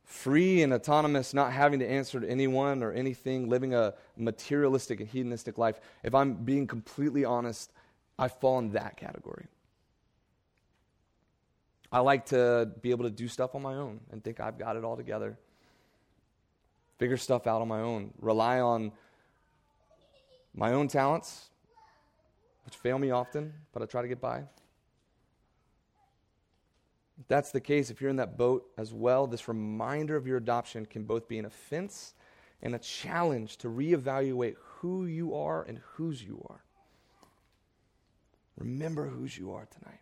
free 0.05 0.61
and 0.61 0.73
autonomous, 0.73 1.33
not 1.33 1.51
having 1.51 1.79
to 1.79 1.89
answer 1.89 2.19
to 2.19 2.29
anyone 2.29 2.81
or 2.81 2.93
anything, 2.93 3.49
living 3.49 3.73
a 3.73 3.93
materialistic 4.15 5.01
and 5.01 5.09
hedonistic 5.09 5.57
life. 5.57 5.81
If 6.03 6.15
I'm 6.15 6.33
being 6.33 6.67
completely 6.67 7.25
honest, 7.25 7.71
I 8.17 8.29
fall 8.29 8.59
in 8.59 8.71
that 8.71 8.95
category. 8.95 9.47
I 11.93 11.99
like 11.99 12.25
to 12.27 12.71
be 12.81 12.89
able 12.89 13.03
to 13.03 13.11
do 13.11 13.27
stuff 13.27 13.53
on 13.53 13.61
my 13.61 13.75
own 13.75 13.99
and 14.11 14.23
think 14.23 14.39
I've 14.39 14.57
got 14.57 14.75
it 14.75 14.83
all 14.83 14.97
together. 14.97 15.37
Figure 16.97 17.17
stuff 17.17 17.45
out 17.45 17.61
on 17.61 17.67
my 17.67 17.81
own. 17.81 18.11
Rely 18.19 18.59
on 18.61 18.91
my 20.55 20.73
own 20.73 20.87
talents, 20.87 21.51
which 22.65 22.75
fail 22.75 22.97
me 22.97 23.11
often, 23.11 23.53
but 23.73 23.83
I 23.83 23.85
try 23.85 24.01
to 24.01 24.07
get 24.07 24.19
by. 24.19 24.39
If 27.19 27.27
that's 27.27 27.51
the 27.51 27.61
case, 27.61 27.91
if 27.91 28.01
you're 28.01 28.09
in 28.09 28.15
that 28.15 28.39
boat 28.39 28.65
as 28.75 28.91
well, 28.91 29.27
this 29.27 29.47
reminder 29.47 30.15
of 30.15 30.25
your 30.25 30.37
adoption 30.37 30.87
can 30.87 31.03
both 31.03 31.27
be 31.27 31.37
an 31.37 31.45
offense 31.45 32.15
and 32.63 32.73
a 32.73 32.79
challenge 32.79 33.57
to 33.57 33.67
reevaluate 33.67 34.55
who 34.57 35.05
you 35.05 35.35
are 35.35 35.61
and 35.61 35.79
whose 35.93 36.23
you 36.23 36.43
are. 36.49 36.63
Remember 38.57 39.07
whose 39.07 39.37
you 39.37 39.51
are 39.53 39.67
tonight. 39.79 39.99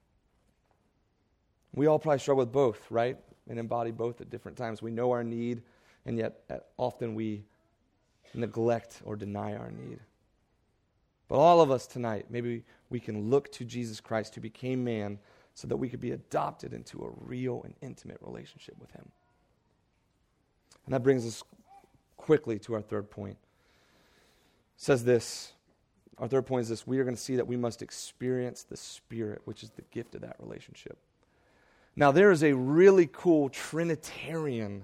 We 1.73 1.87
all 1.87 1.99
probably 1.99 2.19
struggle 2.19 2.43
with 2.43 2.51
both, 2.51 2.79
right? 2.89 3.17
And 3.49 3.57
embody 3.59 3.91
both 3.91 4.21
at 4.21 4.29
different 4.29 4.57
times. 4.57 4.81
We 4.81 4.91
know 4.91 5.11
our 5.11 5.23
need, 5.23 5.61
and 6.05 6.17
yet 6.17 6.41
uh, 6.49 6.57
often 6.77 7.15
we 7.15 7.43
neglect 8.33 9.01
or 9.05 9.15
deny 9.15 9.55
our 9.55 9.71
need. 9.71 9.99
But 11.27 11.37
all 11.37 11.61
of 11.61 11.71
us 11.71 11.87
tonight, 11.87 12.25
maybe 12.29 12.63
we 12.89 12.99
can 12.99 13.29
look 13.29 13.51
to 13.53 13.65
Jesus 13.65 14.01
Christ 14.01 14.35
who 14.35 14.41
became 14.41 14.83
man 14.83 15.17
so 15.53 15.67
that 15.67 15.77
we 15.77 15.89
could 15.89 16.01
be 16.01 16.11
adopted 16.11 16.73
into 16.73 17.03
a 17.03 17.25
real 17.25 17.61
and 17.63 17.73
intimate 17.81 18.17
relationship 18.21 18.75
with 18.79 18.91
him. 18.91 19.09
And 20.85 20.93
that 20.93 21.03
brings 21.03 21.25
us 21.25 21.43
quickly 22.17 22.59
to 22.59 22.73
our 22.73 22.81
third 22.81 23.09
point. 23.09 23.37
It 24.75 24.81
says 24.81 25.03
this 25.03 25.53
our 26.17 26.27
third 26.27 26.45
point 26.45 26.61
is 26.61 26.69
this 26.69 26.85
we 26.85 26.99
are 26.99 27.03
going 27.03 27.15
to 27.15 27.21
see 27.21 27.35
that 27.35 27.47
we 27.47 27.57
must 27.57 27.81
experience 27.81 28.63
the 28.63 28.77
Spirit, 28.77 29.41
which 29.45 29.63
is 29.63 29.71
the 29.71 29.81
gift 29.83 30.15
of 30.15 30.21
that 30.21 30.35
relationship. 30.39 30.97
Now, 31.95 32.11
there 32.11 32.31
is 32.31 32.43
a 32.43 32.53
really 32.53 33.09
cool 33.11 33.49
Trinitarian 33.49 34.83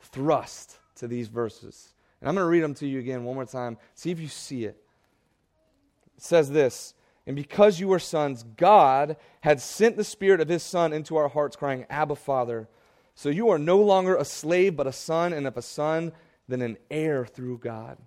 thrust 0.00 0.78
to 0.96 1.06
these 1.06 1.28
verses. 1.28 1.92
And 2.20 2.28
I'm 2.28 2.34
going 2.34 2.44
to 2.44 2.50
read 2.50 2.62
them 2.62 2.74
to 2.74 2.86
you 2.86 2.98
again 2.98 3.24
one 3.24 3.36
more 3.36 3.46
time. 3.46 3.78
See 3.94 4.10
if 4.10 4.20
you 4.20 4.28
see 4.28 4.64
it. 4.64 4.82
It 6.16 6.22
says 6.22 6.50
this 6.50 6.94
And 7.26 7.36
because 7.36 7.80
you 7.80 7.92
are 7.92 7.98
sons, 7.98 8.44
God 8.56 9.16
had 9.40 9.60
sent 9.60 9.96
the 9.96 10.04
Spirit 10.04 10.40
of 10.40 10.48
His 10.48 10.62
Son 10.62 10.92
into 10.92 11.16
our 11.16 11.28
hearts, 11.28 11.56
crying, 11.56 11.86
Abba, 11.88 12.16
Father. 12.16 12.68
So 13.14 13.28
you 13.28 13.50
are 13.50 13.58
no 13.58 13.78
longer 13.78 14.16
a 14.16 14.24
slave, 14.24 14.76
but 14.76 14.86
a 14.86 14.92
son, 14.92 15.32
and 15.32 15.46
if 15.46 15.56
a 15.56 15.62
son, 15.62 16.12
then 16.48 16.62
an 16.62 16.78
heir 16.90 17.26
through 17.26 17.58
God. 17.58 17.98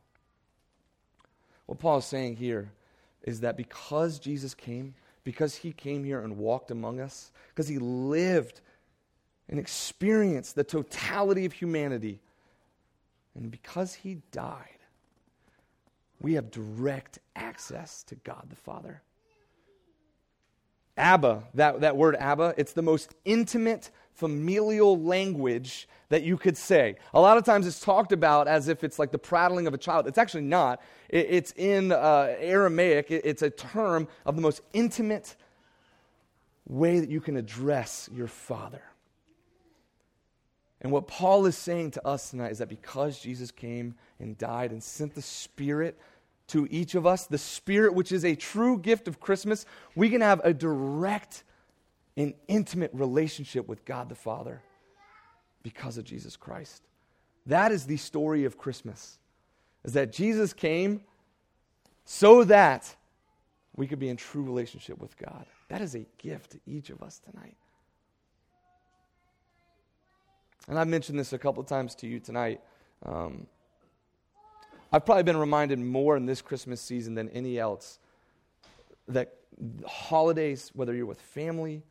What 1.66 1.80
Paul 1.80 2.00
is 2.00 2.06
saying 2.06 2.38
here 2.38 2.72
is 3.22 3.42
that 3.42 3.58
because 3.58 4.20
Jesus 4.20 4.54
came, 4.54 4.96
because 5.24 5.56
he 5.56 5.72
came 5.72 6.04
here 6.04 6.22
and 6.22 6.38
walked 6.38 6.72
among 6.72 7.00
us, 7.00 7.32
because 7.50 7.68
he 7.68 7.80
lived 7.80 8.62
and 9.50 9.60
experienced 9.60 10.56
the 10.56 10.64
totality 10.64 11.46
of 11.46 11.54
humanity, 11.54 12.20
and 13.36 13.50
because 13.52 13.94
he 13.94 14.22
died, 14.32 14.80
we 16.22 16.34
have 16.34 16.52
direct 16.52 17.20
access 17.36 18.04
to 18.04 18.16
God 18.16 18.46
the 18.50 18.56
Father. 18.56 19.02
Abba, 20.96 21.44
that, 21.56 21.82
that 21.82 21.98
word 21.98 22.16
Abba, 22.18 22.54
it's 22.58 22.74
the 22.74 22.82
most 22.82 23.16
intimate 23.26 23.90
familial 24.14 25.02
language 25.02 25.88
that 26.10 26.24
you 26.24 26.38
could 26.38 26.58
say. 26.58 26.96
A 27.14 27.20
lot 27.20 27.38
of 27.38 27.44
times 27.44 27.66
it's 27.66 27.80
talked 27.80 28.12
about 28.12 28.48
as 28.48 28.68
if 28.68 28.84
it's 28.84 29.00
like 29.00 29.12
the 29.12 29.18
prattling 29.18 29.66
of 29.68 29.74
a 29.74 29.78
child. 29.78 30.08
It's 30.08 30.18
actually 30.18 30.44
not. 30.44 30.82
It's 31.10 31.52
in 31.54 31.92
uh, 31.92 32.36
Aramaic, 32.40 33.10
it's 33.10 33.42
a 33.42 33.50
term 33.50 34.08
of 34.26 34.36
the 34.36 34.42
most 34.42 34.62
intimate 34.74 35.36
way 36.68 37.00
that 37.00 37.10
you 37.10 37.20
can 37.20 37.38
address 37.38 38.10
your 38.14 38.28
father. 38.28 38.84
And 40.82 40.92
what 40.92 41.08
Paul 41.08 41.46
is 41.46 41.58
saying 41.58 41.92
to 41.92 42.08
us 42.08 42.30
tonight 42.30 42.52
is 42.52 42.58
that 42.58 42.70
because 42.70 43.20
Jesus 43.20 43.52
came 43.52 43.96
and 44.20 44.38
died 44.38 44.72
and 44.72 44.84
sent 44.84 45.16
the 45.16 45.22
Spirit 45.22 45.98
to 46.48 46.68
each 46.70 46.94
of 46.94 47.08
us, 47.08 47.26
the 47.26 47.38
Spirit, 47.38 47.94
which 47.94 48.12
is 48.12 48.26
a 48.26 48.36
true 48.36 48.78
gift 48.78 49.08
of 49.08 49.20
Christmas, 49.20 49.66
we 49.96 50.10
can 50.10 50.22
have 50.22 50.42
a 50.44 50.54
direct 50.54 51.44
and 52.16 52.34
intimate 52.48 52.92
relationship 52.94 53.68
with 53.68 53.86
God 53.86 54.10
the 54.10 54.16
Father 54.16 54.62
because 55.64 55.98
of 55.98 56.04
Jesus 56.04 56.36
Christ. 56.36 56.84
That 57.46 57.72
is 57.72 57.86
the 57.86 57.98
story 57.98 58.46
of 58.46 58.58
Christmas. 58.58 59.18
Is 59.84 59.94
that 59.94 60.12
Jesus 60.12 60.54
came 60.54 61.02
so 62.06 62.44
that 62.46 62.96
we 63.76 63.88
could 63.88 64.00
be 64.00 64.10
in 64.10 64.18
true 64.18 64.44
relationship 64.44 65.00
with 65.00 65.18
God. 65.18 65.46
That 65.70 65.82
is 65.82 65.96
a 65.96 66.06
gift 66.18 66.52
to 66.52 66.60
each 66.68 66.90
of 66.90 67.02
us 67.02 67.20
tonight. 67.20 67.56
And 70.68 70.80
I've 70.80 70.88
mentioned 70.88 71.20
this 71.20 71.34
a 71.34 71.38
couple 71.38 71.62
of 71.62 71.68
times 71.68 71.96
to 71.96 72.08
you 72.08 72.20
tonight. 72.20 72.62
Um, 73.06 73.48
I've 74.92 75.06
probably 75.06 75.24
been 75.24 75.38
reminded 75.38 75.80
more 75.80 76.16
in 76.16 76.26
this 76.26 76.42
Christmas 76.42 76.80
season 76.80 77.16
than 77.16 77.30
any 77.30 77.58
else 77.58 78.00
that 79.08 79.34
holidays, 79.86 80.72
whether 80.74 80.94
you're 80.94 81.06
with 81.06 81.20
family 81.20 81.84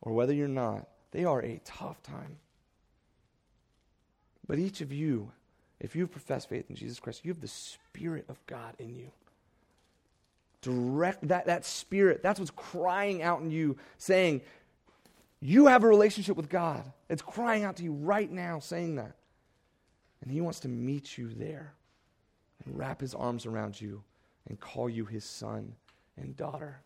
or 0.00 0.12
whether 0.12 0.32
you're 0.32 0.48
not, 0.48 0.88
they 1.12 1.24
are 1.24 1.40
a 1.40 1.60
tough 1.64 2.02
time. 2.02 2.36
But 4.46 4.58
each 4.58 4.80
of 4.80 4.92
you, 4.92 5.30
if 5.80 5.96
you've 5.96 6.10
professed 6.10 6.48
faith 6.48 6.68
in 6.68 6.76
Jesus 6.76 7.00
Christ, 7.00 7.24
you 7.24 7.32
have 7.32 7.40
the 7.40 7.48
Spirit 7.48 8.26
of 8.28 8.44
God 8.46 8.74
in 8.78 8.94
you. 8.94 9.10
Direct 10.60 11.28
that, 11.28 11.46
that 11.46 11.66
spirit, 11.66 12.22
that's 12.22 12.40
what's 12.40 12.50
crying 12.50 13.22
out 13.22 13.42
in 13.42 13.50
you, 13.50 13.76
saying, 13.98 14.40
You 15.40 15.66
have 15.66 15.84
a 15.84 15.88
relationship 15.88 16.36
with 16.36 16.48
God. 16.48 16.90
It's 17.10 17.20
crying 17.20 17.64
out 17.64 17.76
to 17.76 17.82
you 17.82 17.92
right 17.92 18.30
now, 18.30 18.60
saying 18.60 18.96
that. 18.96 19.14
And 20.22 20.32
He 20.32 20.40
wants 20.40 20.60
to 20.60 20.68
meet 20.68 21.18
you 21.18 21.28
there 21.28 21.74
and 22.64 22.78
wrap 22.78 23.02
His 23.02 23.14
arms 23.14 23.44
around 23.44 23.78
you 23.78 24.02
and 24.48 24.58
call 24.58 24.88
you 24.88 25.04
His 25.04 25.24
son 25.24 25.74
and 26.16 26.34
daughter. 26.34 26.80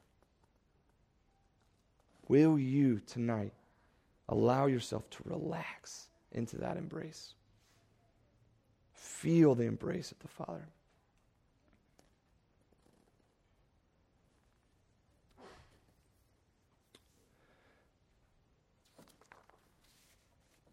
Will 2.28 2.58
you 2.58 3.00
tonight 3.06 3.52
allow 4.28 4.66
yourself 4.66 5.08
to 5.10 5.18
relax 5.24 6.08
into 6.32 6.58
that 6.58 6.76
embrace? 6.76 7.34
Feel 8.92 9.54
the 9.54 9.64
embrace 9.64 10.12
of 10.12 10.18
the 10.18 10.28
Father. 10.28 10.68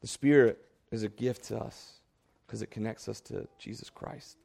The 0.01 0.07
Spirit 0.07 0.63
is 0.91 1.01
a 1.01 1.09
gift 1.09 1.45
to 1.45 1.57
us 1.57 1.93
because 2.45 2.61
it 2.61 2.69
connects 2.69 3.09
us 3.09 3.19
to 3.21 3.47
Jesus 3.57 3.89
Christ. 3.89 4.37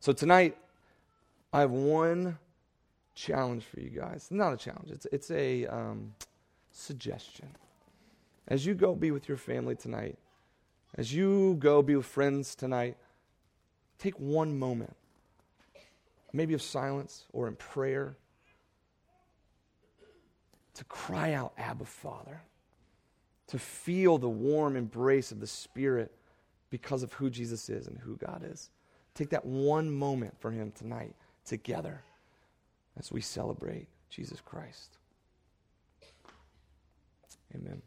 So 0.00 0.12
tonight, 0.12 0.56
I 1.52 1.60
have 1.60 1.70
one 1.70 2.38
challenge 3.14 3.64
for 3.64 3.80
you 3.80 3.90
guys. 3.90 4.28
Not 4.30 4.54
a 4.54 4.56
challenge, 4.56 4.90
it's, 4.90 5.06
it's 5.12 5.30
a 5.30 5.66
um, 5.66 6.14
suggestion. 6.72 7.48
As 8.48 8.66
you 8.66 8.74
go 8.74 8.94
be 8.94 9.10
with 9.10 9.28
your 9.28 9.36
family 9.36 9.76
tonight, 9.76 10.18
as 10.96 11.14
you 11.14 11.56
go 11.58 11.82
be 11.82 11.96
with 11.96 12.06
friends 12.06 12.54
tonight, 12.54 12.96
take 13.98 14.18
one 14.18 14.58
moment, 14.58 14.94
maybe 16.32 16.54
of 16.54 16.62
silence 16.62 17.24
or 17.32 17.46
in 17.48 17.54
prayer, 17.56 18.16
to 20.74 20.84
cry 20.84 21.32
out, 21.32 21.52
Abba, 21.56 21.84
Father 21.84 22.42
to 23.52 23.58
feel 23.58 24.16
the 24.16 24.26
warm 24.26 24.76
embrace 24.76 25.30
of 25.30 25.38
the 25.38 25.46
Spirit 25.46 26.10
because 26.70 27.02
of 27.02 27.12
who 27.12 27.28
Jesus 27.28 27.68
is 27.68 27.86
and 27.86 27.98
who 27.98 28.16
God 28.16 28.42
is. 28.50 28.70
Take 29.14 29.28
that 29.28 29.44
one 29.44 29.90
moment 29.90 30.34
for 30.40 30.50
Him 30.50 30.72
tonight 30.72 31.14
together 31.44 32.02
as 32.98 33.12
we 33.12 33.20
celebrate 33.20 33.88
Jesus 34.08 34.40
Christ. 34.40 34.96
Amen. 37.54 37.82